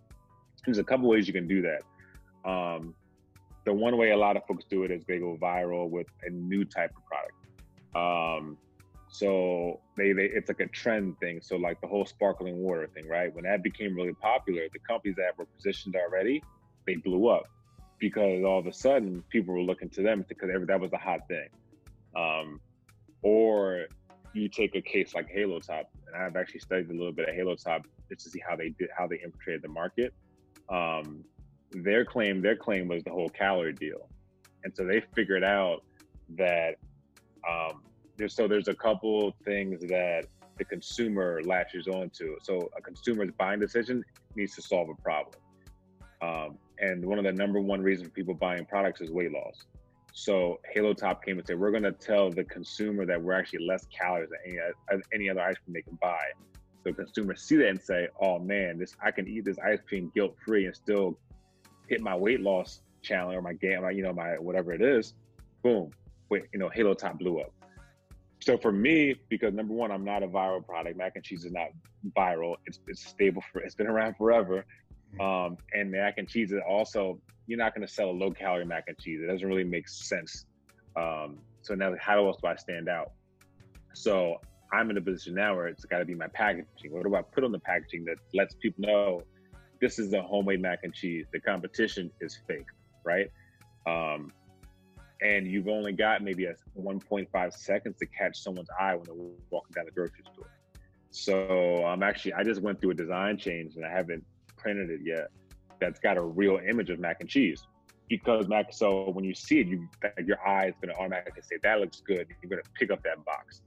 [0.64, 2.50] There's a couple ways you can do that.
[2.50, 2.94] Um,
[3.64, 6.30] the one way a lot of folks do it is they go viral with a
[6.30, 7.34] new type of product.
[7.94, 8.56] Um,
[9.08, 11.40] so they, they it's like a trend thing.
[11.42, 13.34] So like the whole sparkling water thing, right?
[13.34, 16.42] When that became really popular, the companies that were positioned already,
[16.86, 17.44] they blew up
[17.98, 21.20] because all of a sudden people were looking to them because that was the hot
[21.28, 21.48] thing.
[22.16, 22.60] Um,
[23.22, 23.86] or
[24.32, 27.34] you take a case like Halo Top, and I've actually studied a little bit of
[27.34, 30.14] Halo Top just to see how they did how they infiltrated the market.
[30.68, 31.24] Um,
[31.72, 34.08] their claim their claim was the whole calorie deal,
[34.64, 35.82] and so they figured out
[36.38, 36.76] that
[37.48, 37.82] um,
[38.16, 40.26] there's, so there's a couple things that
[40.58, 42.36] the consumer latches onto.
[42.42, 44.04] So a consumer's buying decision
[44.36, 45.36] needs to solve a problem.
[46.22, 49.64] Um, and one of the number one reasons for people buying products is weight loss.
[50.12, 53.64] So Halo Top came and said, we're going to tell the consumer that we're actually
[53.64, 54.58] less calories than
[54.92, 56.20] any, any other ice cream they can buy.
[56.84, 60.10] So consumers see that and say, oh man, this I can eat this ice cream
[60.14, 61.18] guilt free and still
[61.88, 65.14] hit my weight loss challenge or my game, you know, my whatever it is.
[65.62, 65.90] Boom,
[66.30, 67.52] wait, you know, Halo Top blew up.
[68.40, 70.96] So for me, because number one, I'm not a viral product.
[70.96, 71.68] Mac and cheese is not
[72.16, 72.56] viral.
[72.66, 74.64] It's it's stable for it's been around forever.
[75.14, 75.20] Mm-hmm.
[75.20, 78.64] Um, and mac and cheese is also you're not going to sell a low calorie
[78.64, 79.20] mac and cheese.
[79.22, 80.46] It doesn't really make sense.
[80.96, 83.12] Um, so now, how else do I stand out?
[83.92, 84.40] So
[84.72, 86.66] I'm in a position now where it's got to be my packaging.
[86.90, 89.22] What do I put on the packaging that lets people know
[89.80, 91.26] this is a homemade mac and cheese?
[91.32, 92.66] The competition is fake,
[93.04, 93.30] right?
[93.86, 94.32] Um,
[95.22, 99.14] and you've only got maybe a 1.5 seconds to catch someone's eye when they're
[99.50, 100.50] walking down the grocery store.
[101.10, 104.24] So I'm actually I just went through a design change and I haven't
[104.56, 105.28] printed it yet.
[105.80, 107.66] That's got a real image of mac and cheese
[108.08, 108.72] because mac.
[108.72, 109.88] So when you see it, you
[110.24, 112.26] your eye is going to automatically say that looks good.
[112.42, 113.62] You're going to pick up that box.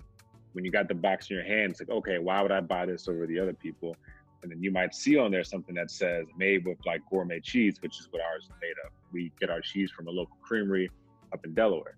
[0.53, 2.85] When you got the box in your hand, it's like okay, why would I buy
[2.85, 3.95] this over the other people?
[4.41, 7.77] And then you might see on there something that says made with like gourmet cheese,
[7.81, 8.91] which is what ours is made of.
[9.11, 10.89] We get our cheese from a local creamery
[11.33, 11.97] up in Delaware.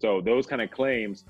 [0.00, 1.24] So those kind of claims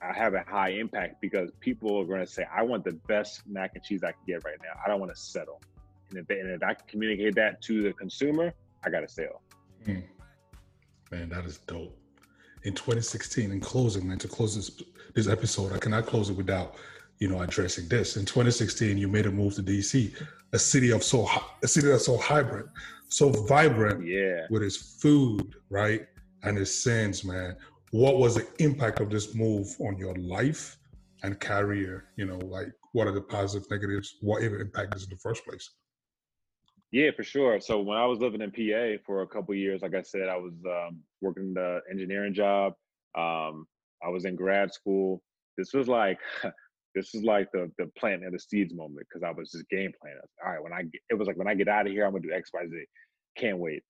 [0.00, 3.72] have a high impact because people are going to say, I want the best mac
[3.74, 4.80] and cheese I can get right now.
[4.84, 5.60] I don't want to settle.
[6.10, 8.52] And if, they, and if I communicate that to the consumer,
[8.84, 9.42] I got to sell.
[9.86, 10.04] Mm.
[11.10, 11.96] Man, that is dope.
[12.62, 14.82] In 2016, in closing, man, to close this
[15.14, 16.76] this episode, I cannot close it without,
[17.18, 18.16] you know, addressing this.
[18.16, 20.14] In 2016, you made a move to DC,
[20.52, 21.28] a city of so
[21.62, 22.66] a city that's so hybrid,
[23.08, 26.06] so vibrant, yeah, with its food, right,
[26.42, 27.56] and its scenes, man.
[27.92, 30.78] What was the impact of this move on your life
[31.22, 32.04] and career?
[32.16, 35.44] You know, like what are the positives, negatives, what even impact is in the first
[35.44, 35.70] place?
[36.92, 37.60] Yeah, for sure.
[37.60, 40.36] So when I was living in PA for a couple years, like I said, I
[40.36, 42.72] was um, working the engineering job.
[43.16, 43.66] Um,
[44.02, 45.22] I was in grad school.
[45.56, 46.18] This was like
[46.94, 49.92] this was like the the plant and the seeds moment because I was just game
[50.00, 50.20] planning.
[50.44, 52.12] All right, when I get, it was like when I get out of here, I'm
[52.12, 52.84] gonna do X, Y, Z.
[53.36, 53.82] Can't wait.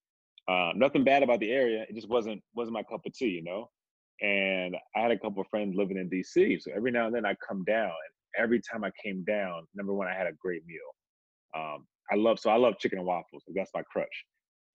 [0.50, 1.84] Uh, nothing bad about the area.
[1.88, 3.70] It just wasn't wasn't my cup of tea, you know.
[4.20, 7.24] And I had a couple of friends living in DC, so every now and then
[7.24, 7.84] I come down.
[7.86, 10.78] And every time I came down, number one, I had a great meal.
[11.56, 13.44] Um, I love so I love chicken and waffles.
[13.54, 14.08] That's my crush.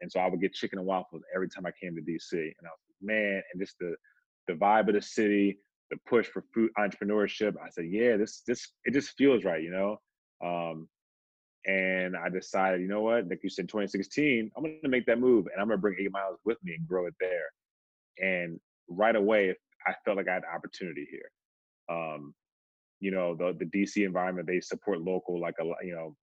[0.02, 2.32] And so I would get chicken and waffles every time I came to DC.
[2.34, 3.96] And I was like, man, and just the
[4.48, 5.58] the vibe of the city,
[5.92, 7.56] the push for food entrepreneurship.
[7.62, 9.98] I said, yeah, this this it just feels right, you know.
[10.46, 10.88] Um,
[11.65, 15.47] and I decided, you know what, like you said, 2016, I'm gonna make that move,
[15.51, 17.49] and I'm gonna bring Eight Miles with me and grow it there.
[18.19, 19.56] And right away,
[19.88, 21.30] I felt like I had opportunity here.
[21.89, 22.34] Um,
[22.99, 26.15] you know, the the DC environment, they support local, like a you know,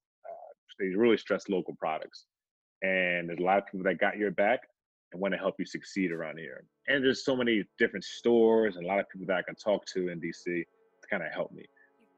[0.79, 2.27] they really stress local products.
[2.83, 4.61] And there's a lot of people that got your back
[5.13, 6.65] and want to help you succeed around here.
[6.89, 9.85] And there's so many different stores and a lot of people that I can talk
[9.95, 10.65] to in DC to
[11.09, 11.65] kind of help me.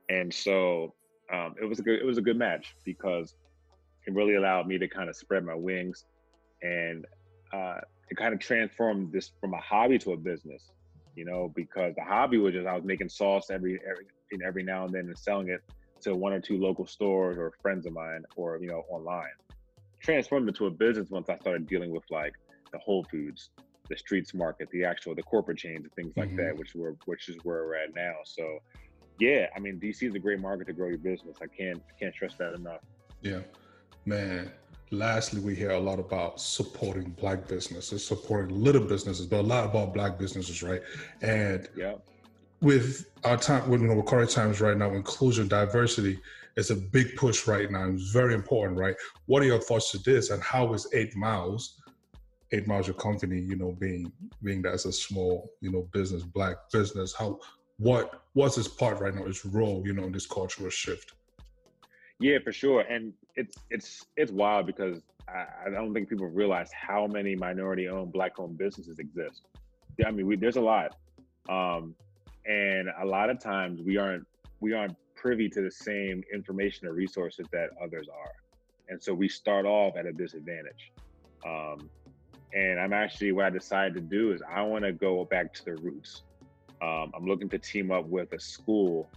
[0.09, 0.95] And so
[1.35, 3.35] um, it was a good it was a good match because
[4.07, 6.05] it really allowed me to kind of spread my wings
[6.63, 7.07] and
[7.53, 7.79] uh,
[8.11, 10.71] it kind of transformed this from a hobby to a business.
[11.17, 14.07] You know, because the hobby was just I was making sauce every every
[14.45, 15.61] every now and then and selling it
[16.01, 19.31] to one or two local stores or friends of mine or you know online
[20.01, 22.35] transformed into a business once i started dealing with like
[22.73, 23.51] the whole foods
[23.89, 26.49] the streets market the actual the corporate chains and things like mm-hmm.
[26.49, 28.59] that which we're which is where we're at now so
[29.19, 31.37] yeah i mean dc is a great market to grow your business.
[31.43, 32.81] I can't can't stress that enough.
[33.23, 33.41] Yeah.
[34.05, 34.53] Man
[34.91, 39.65] lastly we hear a lot about supporting black businesses supporting little businesses but a lot
[39.65, 40.83] about black businesses right?
[41.23, 41.95] And yeah.
[42.61, 46.21] with our time, with you know, current times right now, inclusion, diversity
[46.57, 47.89] is a big push right now.
[47.89, 48.95] It's very important, right?
[49.27, 51.81] What are your thoughts to this, and how is Eight Miles,
[52.53, 56.23] Eight Miles, your company, you know, being being that as a small, you know, business,
[56.23, 57.39] black business, how
[57.79, 61.13] what what's his part right now, its role, you know, in this cultural shift?
[62.21, 66.71] Yeah, for sure, and it's it's it's wild because I, I don't think people realize
[66.73, 69.43] how many minority-owned, black-owned businesses exist.
[70.05, 70.97] I mean, we, there's a lot.
[71.49, 71.95] Um,
[72.47, 74.27] and a lot of times we aren't
[74.61, 78.33] we aren't privy to the same information or resources that others are
[78.89, 80.93] and so we start off at a disadvantage
[81.47, 81.89] um,
[82.53, 85.65] and i'm actually what i decided to do is i want to go back to
[85.65, 86.23] the roots
[86.85, 89.09] um, i'm looking to team up with a school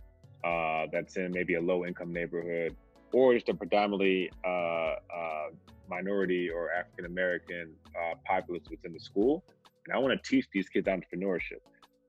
[0.43, 2.75] uh, that's in maybe a low income neighborhood
[3.13, 5.47] or just a predominantly uh, uh,
[5.89, 9.43] minority or african american uh, populace within the school
[9.85, 11.61] and i want to teach these kids entrepreneurship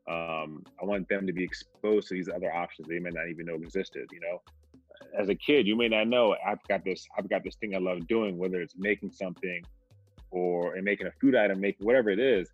[0.08, 3.46] um, I want them to be exposed to these other options they may not even
[3.46, 4.08] know existed.
[4.10, 4.40] You know,
[5.18, 7.06] as a kid, you may not know I've got this.
[7.18, 9.62] I've got this thing I love doing, whether it's making something,
[10.30, 12.48] or in making a food item, making whatever it is.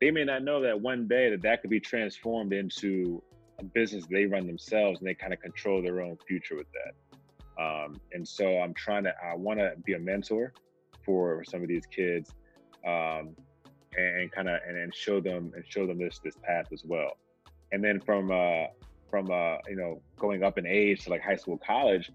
[0.00, 3.22] They may not know that one day that that could be transformed into
[3.58, 7.62] a business they run themselves, and they kind of control their own future with that.
[7.62, 9.14] Um, and so I'm trying to.
[9.24, 10.52] I want to be a mentor
[11.04, 12.30] for some of these kids.
[12.86, 13.34] Um,
[13.96, 17.16] and kind of and, and show them and show them this this path as well.
[17.72, 18.66] And then from uh
[19.10, 22.10] from uh you know going up in age to like high school, college,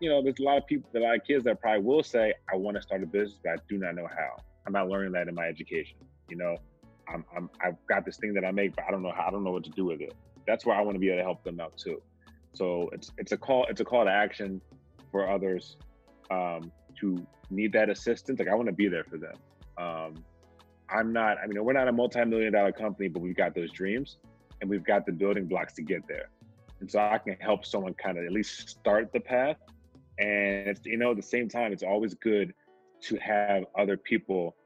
[0.00, 2.32] you know, there's a lot of people, a lot of kids that probably will say,
[2.52, 4.36] I want to start a business, but I do not know how.
[4.66, 5.96] I'm not learning that in my education.
[6.28, 6.56] You know,
[7.08, 9.30] I'm, I'm I've got this thing that I make, but I don't know how I
[9.30, 10.14] don't know what to do with it.
[10.46, 12.00] That's where I want to be able to help them out too.
[12.52, 14.60] So it's it's a call it's a call to action
[15.10, 15.76] for others
[16.30, 18.38] um, who need that assistance.
[18.38, 19.34] Like I want to be there for them.
[19.78, 20.24] Um,
[20.88, 23.72] I'm not, I mean, we're not a multi million dollar company, but we've got those
[23.72, 24.18] dreams
[24.60, 26.28] and we've got the building blocks to get there.
[26.80, 29.56] And so I can help someone kind of at least start the path.
[30.18, 32.54] And, you know, at the same time, it's always good
[33.02, 34.56] to have other people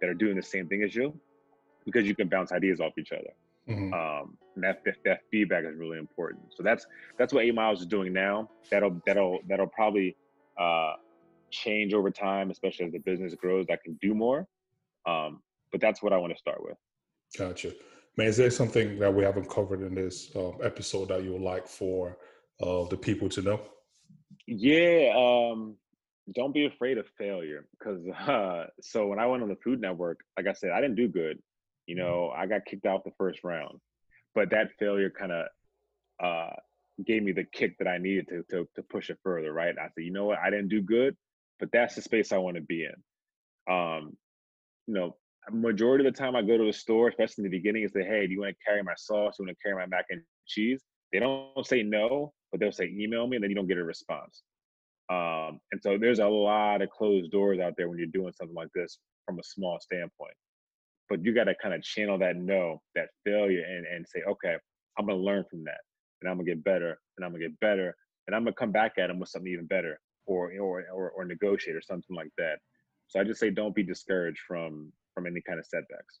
[0.00, 1.18] that are doing the same thing as you
[1.90, 3.30] because you can bounce ideas off each other.
[3.68, 3.92] Mm-hmm.
[3.92, 6.42] Um, and that, that feedback is really important.
[6.56, 6.86] So that's
[7.18, 8.50] that's what Eight Miles is doing now.
[8.70, 10.16] That'll that'll that'll probably
[10.58, 10.94] uh,
[11.50, 13.66] change over time, especially as the business grows.
[13.70, 14.46] I can do more,
[15.06, 16.76] um, but that's what I want to start with.
[17.36, 17.72] Gotcha.
[18.16, 21.42] Man, is there something that we haven't covered in this uh, episode that you would
[21.42, 22.18] like for
[22.60, 23.60] uh, the people to know?
[24.46, 25.76] Yeah, um,
[26.34, 30.20] don't be afraid of failure because uh, so when I went on the Food Network,
[30.36, 31.38] like I said, I didn't do good.
[31.90, 33.80] You know, I got kicked out the first round,
[34.32, 35.46] but that failure kind of
[36.22, 36.54] uh,
[37.04, 39.52] gave me the kick that I needed to, to to push it further.
[39.52, 39.74] Right?
[39.76, 41.16] I said, you know what, I didn't do good,
[41.58, 43.74] but that's the space I want to be in.
[43.74, 44.16] Um,
[44.86, 45.16] you know,
[45.50, 48.04] majority of the time I go to the store, especially in the beginning, and say,
[48.04, 49.36] hey, do you want to carry my sauce?
[49.36, 50.80] Do you want to carry my mac and cheese?
[51.12, 53.84] They don't say no, but they'll say email me, and then you don't get a
[53.84, 54.42] response.
[55.10, 58.54] Um, and so there's a lot of closed doors out there when you're doing something
[58.54, 60.34] like this from a small standpoint.
[61.10, 64.54] But you got to kind of channel that no, that failure, and and say, okay,
[64.98, 65.80] I'm gonna learn from that,
[66.22, 67.94] and I'm gonna get better, and I'm gonna get better,
[68.26, 71.24] and I'm gonna come back at them with something even better, or or or, or
[71.24, 72.58] negotiate or something like that.
[73.08, 76.20] So I just say, don't be discouraged from from any kind of setbacks.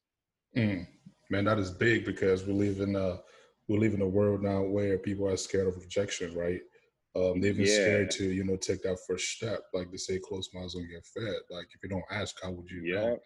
[0.56, 0.86] Mm.
[1.30, 3.20] Man, that is big because we live in a
[3.68, 6.60] we live in a world now where people are scared of rejection, right?
[7.14, 7.74] Um, they've been yeah.
[7.74, 9.60] scared to, you know, take that first step.
[9.72, 11.36] Like they say, close mouths don't get fed.
[11.50, 13.00] Like if you don't ask, how would you yeah.
[13.00, 13.18] know?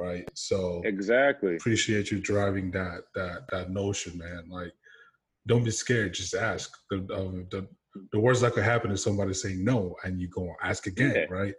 [0.00, 0.28] Right.
[0.34, 4.48] So exactly appreciate you driving that that that notion, man.
[4.48, 4.72] Like
[5.46, 6.70] don't be scared, just ask.
[6.90, 7.68] The um, the
[8.12, 11.24] the worst that could happen is somebody saying no and you go ask again, yeah.
[11.28, 11.54] right?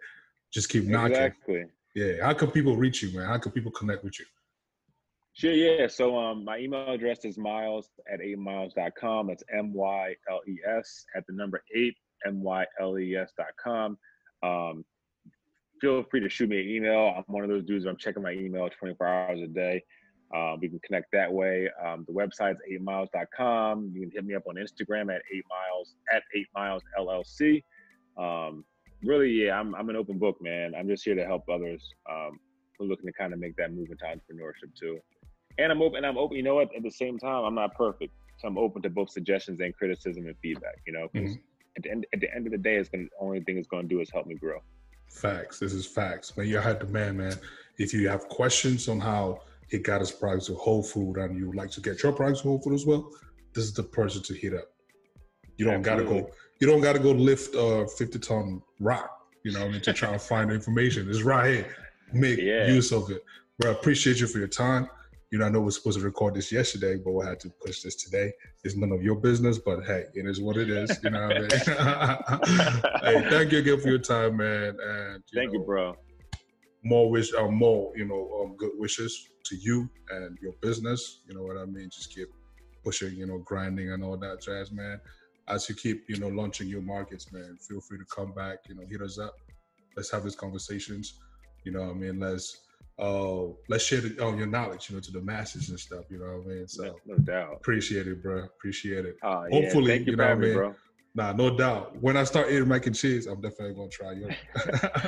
[0.52, 1.12] Just keep knocking.
[1.12, 1.64] Exactly.
[1.94, 2.24] Yeah.
[2.24, 3.26] How can people reach you, man?
[3.26, 4.26] How can people connect with you?
[5.34, 5.86] Sure, yeah.
[5.86, 9.28] So um, my email address is miles at 8miles.com.
[9.28, 13.98] That's M Y L E S at the number eight, M Y L E S.com.
[14.42, 14.84] Um,
[15.82, 17.14] feel free to shoot me an email.
[17.16, 19.82] I'm one of those dudes, I'm checking my email 24 hours a day.
[20.34, 21.68] Um, we can connect that way.
[21.84, 23.92] Um, the website's 8miles.com.
[23.94, 27.62] You can hit me up on Instagram at 8 miles, at 8 miles LLC.
[28.16, 28.64] Um,
[29.02, 30.74] really, yeah, I'm, I'm an open book, man.
[30.74, 32.38] I'm just here to help others um,
[32.78, 34.98] who are looking to kind of make that move into entrepreneurship too
[35.58, 35.98] and I'm open.
[35.98, 36.36] and I'm open.
[36.36, 36.74] You know what?
[36.74, 40.26] At the same time, I'm not perfect, so I'm open to both suggestions and criticism
[40.26, 40.80] and feedback.
[40.86, 41.76] You know, because mm-hmm.
[41.76, 43.68] at the end at the end of the day, it's gonna the only thing it's
[43.68, 44.58] gonna do is help me grow.
[45.12, 45.58] Facts.
[45.58, 46.36] This is facts.
[46.36, 47.34] Man, you had the man, man.
[47.78, 51.46] If you have questions on how he got his products to Whole Food and you
[51.46, 53.10] would like to get your products to Whole Food as well,
[53.54, 54.64] this is the person to hit up.
[55.56, 56.04] You don't Absolutely.
[56.04, 56.30] gotta go.
[56.60, 59.10] You don't gotta go lift a 50 ton rock.
[59.44, 61.08] You know, I mean, to try to find information.
[61.08, 61.76] It's right here.
[62.12, 62.68] Make yeah.
[62.68, 63.24] use of it.
[63.58, 64.88] Bro, I appreciate you for your time
[65.32, 67.80] you know, I know we're supposed to record this yesterday, but we had to push
[67.80, 68.32] this today.
[68.64, 71.00] It's none of your business, but hey, it is what it is.
[71.02, 73.22] You know what I mean?
[73.22, 74.76] hey, thank you again for your time, man.
[74.78, 75.96] And you thank know, you, bro.
[76.84, 81.22] More wish, uh, more you know, um, good wishes to you and your business.
[81.26, 81.88] You know what I mean?
[81.90, 82.28] Just keep
[82.84, 85.00] pushing, you know, grinding and all that jazz, man.
[85.48, 88.58] As you keep, you know, launching your markets, man, feel free to come back.
[88.68, 89.32] You know, hit us up.
[89.96, 91.14] Let's have these conversations.
[91.64, 92.54] You know, what I mean, let's
[92.98, 96.04] uh, let's share the, oh, your knowledge, you know, to the masses and stuff.
[96.10, 96.68] You know what I mean?
[96.68, 97.54] So no, no doubt.
[97.54, 98.44] Appreciate it, bro.
[98.44, 99.16] Appreciate it.
[99.22, 100.54] Uh, Hopefully, you, you know what I mean.
[100.54, 100.74] Bro.
[101.14, 102.00] Nah, no doubt.
[102.00, 104.34] When I start eating mac and cheese, I'm definitely gonna try yours.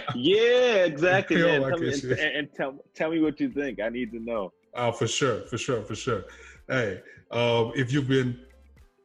[0.15, 1.63] yeah, exactly, man.
[1.63, 3.81] Tell me, and, and, tell tell me what you think.
[3.81, 4.53] I need to know.
[4.75, 6.25] Oh, for sure, for sure, for sure.
[6.69, 8.39] Hey, um, if you've been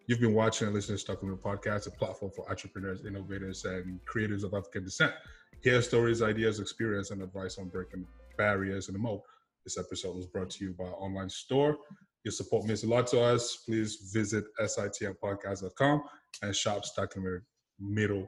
[0.08, 3.64] you've been watching and listening to Stuck in the Podcast, a platform for entrepreneurs, innovators,
[3.64, 5.14] and creators of African descent.
[5.62, 8.06] Hear stories, ideas, experience, and advice on breaking
[8.40, 9.22] barriers and the moat.
[9.66, 11.78] This episode was brought to you by online store.
[12.24, 13.58] Your support means a lot to us.
[13.68, 16.04] Please visit sitmpodcast.com
[16.42, 17.42] and shop Stuck in the
[17.80, 18.28] Middle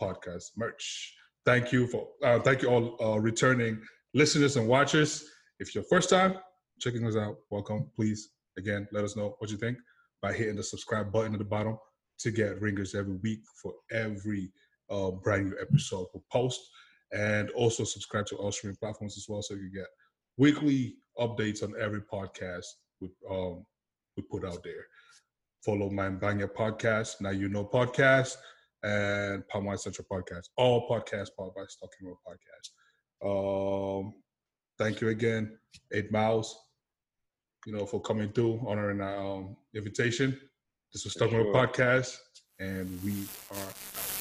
[0.00, 1.14] podcast merch.
[1.44, 3.80] Thank you for uh, thank you all uh, returning
[4.14, 5.24] listeners and watchers.
[5.60, 6.34] If your first time
[6.80, 7.90] checking us out, welcome.
[7.94, 9.78] Please again let us know what you think
[10.20, 11.76] by hitting the subscribe button at the bottom
[12.20, 14.50] to get ringers every week for every
[14.90, 16.60] uh, brand new episode we post
[17.12, 19.86] and also subscribe to all streaming platforms as well so you get
[20.36, 22.64] weekly updates on every podcast
[23.00, 23.64] we, um,
[24.16, 24.86] we put out there.
[25.64, 28.36] Follow my Banya podcast, Now You Know podcast,
[28.82, 30.48] and Palm Wine Central podcast.
[30.56, 32.70] All podcasts powered by Stalking Road Podcast.
[33.24, 34.14] Um,
[34.78, 35.56] thank you again,
[35.92, 36.56] Eight Miles,
[37.66, 40.38] you know, for coming through, honoring our um, invitation.
[40.92, 41.52] This was Stalking sure.
[41.52, 42.16] Road Podcast,
[42.58, 44.11] and we are